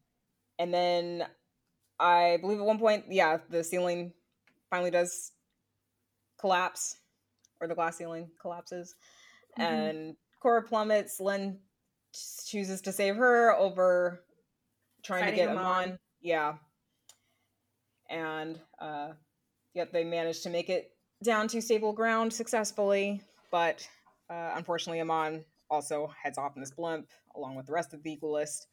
[0.59, 1.25] and then
[1.99, 4.13] I believe at one point, yeah, the ceiling
[4.69, 5.33] finally does
[6.39, 6.99] collapse,
[7.61, 8.95] or the glass ceiling collapses,
[9.59, 9.63] Mhm.
[9.65, 11.19] and Korra plummets.
[11.19, 11.68] Lin ch-
[12.47, 14.21] chooses to save her over
[15.05, 15.65] trying Fighting to get Amon.
[15.65, 15.99] Amon.
[16.21, 16.55] Yeah,
[18.11, 19.13] and uh,
[19.75, 20.91] yet they managed to make it
[21.23, 23.89] down to stable ground successfully, but
[24.31, 28.17] uh, unfortunately, Amon also heads off in this blimp along with the rest of the
[28.17, 28.67] Equalist.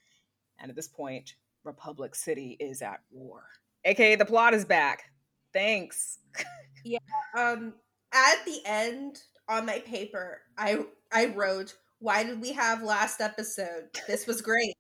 [0.60, 3.43] And at this point, Republic City is at war.
[3.84, 5.04] AKA, the plot is back.
[5.54, 6.20] Thanks.
[6.88, 7.00] Yeah.
[7.36, 7.74] Um,
[8.14, 9.20] at the end
[9.50, 13.89] on my paper, I I wrote, "Why did we have last episode?
[14.08, 14.74] This was great."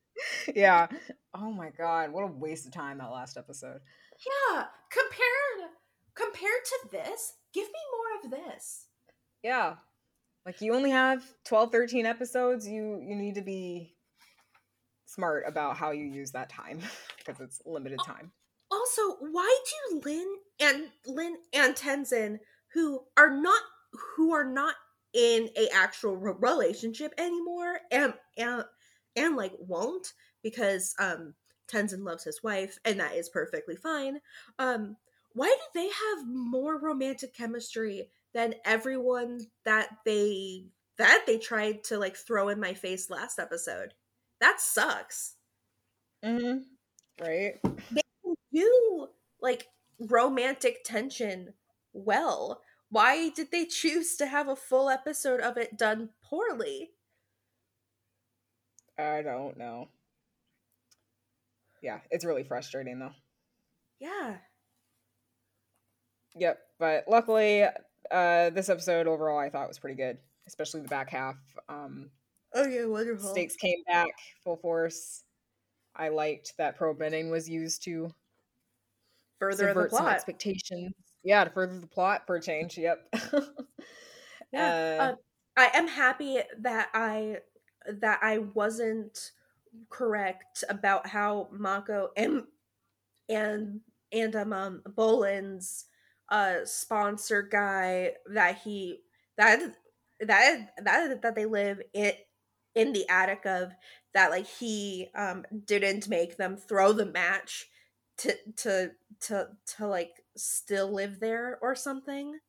[0.55, 0.87] yeah.
[1.33, 3.81] Oh my god, what a waste of time that last episode.
[4.25, 5.71] yeah, compared
[6.15, 8.87] compared to this, give me more of this.
[9.43, 9.75] Yeah.
[10.45, 12.67] Like you only have 12, 13 episodes.
[12.67, 13.95] You you need to be
[15.05, 16.79] smart about how you use that time
[17.17, 18.31] because it's limited time.
[18.71, 19.01] Also,
[19.31, 19.57] why
[19.89, 22.39] do Lin and Lin and Tenzin,
[22.73, 23.61] who are not
[24.15, 24.75] who are not
[25.15, 28.65] in a actual re- relationship anymore, and and
[29.15, 30.13] and like won't
[30.43, 31.33] because um
[31.71, 34.19] Tenzin loves his wife and that is perfectly fine.
[34.59, 34.97] Um,
[35.33, 40.65] why do they have more romantic chemistry than everyone that they
[40.97, 43.93] that they tried to like throw in my face last episode?
[44.39, 45.35] That sucks.
[46.23, 46.59] Mm-hmm.
[47.23, 47.55] Right?
[47.91, 48.01] They
[48.53, 49.07] do
[49.41, 49.67] like
[49.99, 51.53] romantic tension
[51.93, 52.61] well.
[52.89, 56.91] Why did they choose to have a full episode of it done poorly?
[58.97, 59.89] I don't know.
[61.81, 63.13] Yeah, it's really frustrating though.
[63.99, 64.37] Yeah.
[66.35, 67.63] Yep, but luckily,
[68.11, 70.17] uh, this episode overall I thought was pretty good,
[70.47, 71.37] especially the back half.
[71.69, 72.11] Um,
[72.53, 73.29] Oh yeah, wonderful.
[73.29, 74.11] stakes came back
[74.43, 75.23] full force.
[75.95, 78.13] I liked that pro bending was used to
[79.39, 80.15] Further the subvert some plot.
[80.15, 80.93] expectations.
[81.25, 82.77] Yeah, to further the plot for a change.
[82.77, 83.09] Yep.
[84.51, 84.73] Yeah.
[84.99, 85.13] Uh, Uh,
[85.57, 87.39] I am happy that I
[87.87, 89.31] that I wasn't
[89.89, 92.43] correct about how Mako and
[93.29, 95.85] and and um, um Bolin's
[96.29, 99.01] uh sponsor guy that he
[99.37, 99.59] that
[100.21, 102.27] that that that they live it
[102.75, 103.71] in the attic of
[104.13, 107.67] that like he um didn't make them throw the match
[108.17, 108.91] to to
[109.21, 112.39] to to like still live there or something.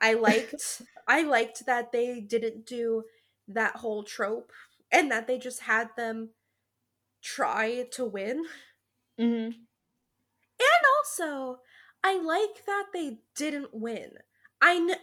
[0.00, 3.04] I liked I liked that they didn't do
[3.48, 4.52] that whole trope
[4.92, 6.30] and that they just had them
[7.22, 8.44] try to win.
[9.18, 9.66] mhm.
[10.60, 11.62] And also,
[12.02, 14.18] I like that they didn't win.
[14.60, 15.00] I kn-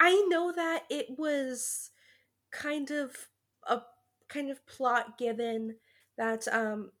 [0.00, 1.90] I know that it was
[2.52, 3.28] kind of
[3.64, 3.82] a
[4.28, 5.78] kind of plot given
[6.16, 6.92] that um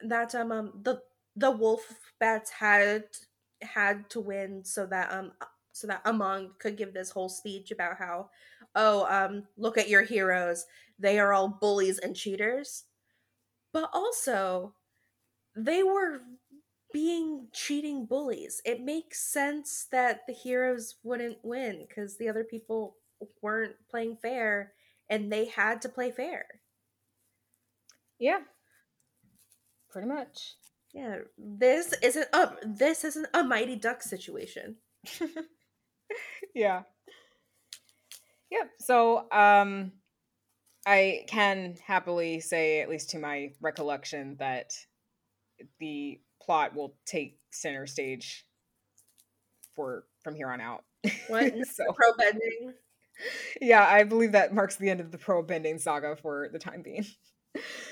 [0.00, 1.02] that um, um the
[1.36, 3.04] the wolf bats had
[3.62, 5.32] had to win so that um
[5.72, 8.30] so that Amon could give this whole speech about how
[8.74, 10.66] oh um look at your heroes
[10.98, 12.84] they are all bullies and cheaters
[13.72, 14.74] but also
[15.56, 16.20] they were
[16.92, 18.60] being cheating bullies.
[18.64, 22.96] It makes sense that the heroes wouldn't win because the other people
[23.42, 24.72] weren't playing fair
[25.08, 26.46] and they had to play fair.
[28.18, 28.40] Yeah.
[29.90, 30.54] Pretty much.
[30.92, 34.76] Yeah, this isn't a this isn't a mighty duck situation.
[36.54, 36.82] yeah.
[38.50, 38.70] Yep.
[38.80, 39.92] So, um,
[40.86, 44.72] I can happily say, at least to my recollection, that
[45.78, 48.44] the plot will take center stage
[49.76, 50.84] for from here on out.
[51.28, 52.74] What so, pro bending?
[53.60, 56.82] yeah, I believe that marks the end of the pro bending saga for the time
[56.82, 57.06] being.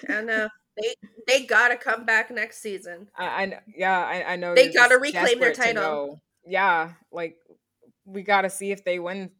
[0.09, 0.49] and uh,
[0.81, 0.95] they
[1.26, 3.09] they gotta come back next season.
[3.16, 6.20] I, I yeah, I, I know They gotta reclaim their title.
[6.45, 7.37] Yeah, like
[8.05, 9.31] we got to see if they win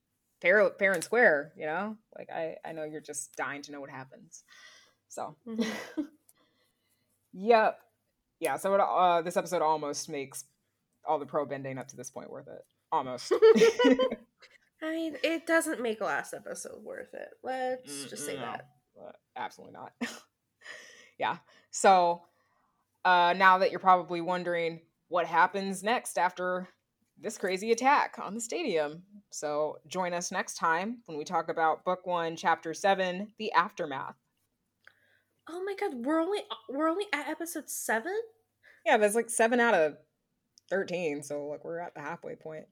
[0.43, 1.53] fair, fair and square.
[1.57, 4.43] You know, like I I know you're just dying to know what happens.
[5.09, 5.67] So, Mhm.
[7.33, 7.79] yep,
[8.41, 8.57] yeah.
[8.57, 10.45] So it, uh, this episode almost makes
[11.07, 12.63] all the pro bending up to this point worth it.
[12.93, 13.33] Almost.
[14.83, 17.29] I mean, it doesn't make last episode worth it.
[17.43, 18.43] Let's just say Mm, no.
[18.43, 18.69] that.
[19.01, 19.93] Uh, absolutely not.
[21.19, 21.39] Yeah.
[21.71, 22.23] So
[23.05, 26.69] uh, now that you're probably wondering what happens next after
[27.21, 29.03] this crazy attack on the stadium.
[29.31, 34.17] So join us next time when we talk about book one, chapter seven, the aftermath.
[35.49, 38.19] Oh my god, we're only we're only at episode seven.
[38.85, 39.97] Yeah, but it's like seven out of
[40.71, 41.23] 13.
[41.23, 42.67] So like we're at the halfway point.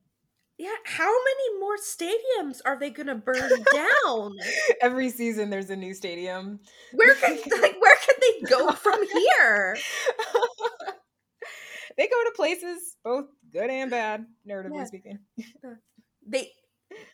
[0.59, 4.33] Yeah, how many more stadiums are they gonna burn down?
[4.81, 6.61] Every season there's a new stadium.
[6.93, 9.77] Where can like where can they go from here?
[11.99, 14.85] they go to places both good and bad, narratively Yeah.
[14.85, 15.19] speaking.
[16.27, 16.53] They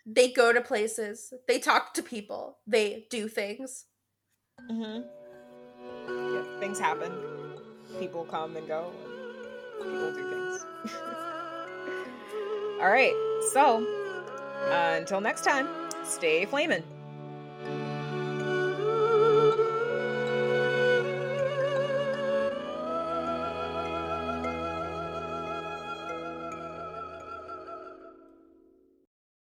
[0.06, 1.32] they go to places.
[1.48, 2.58] They talk to people.
[2.66, 3.86] They do things.
[4.70, 5.02] Mm-hmm.
[6.34, 7.12] Yeah, things happen.
[7.98, 8.92] People come and go.
[9.80, 10.64] And people do things.
[12.82, 13.14] All right.
[13.52, 13.86] So,
[14.68, 15.68] uh, until next time,
[16.02, 16.82] stay flamin'.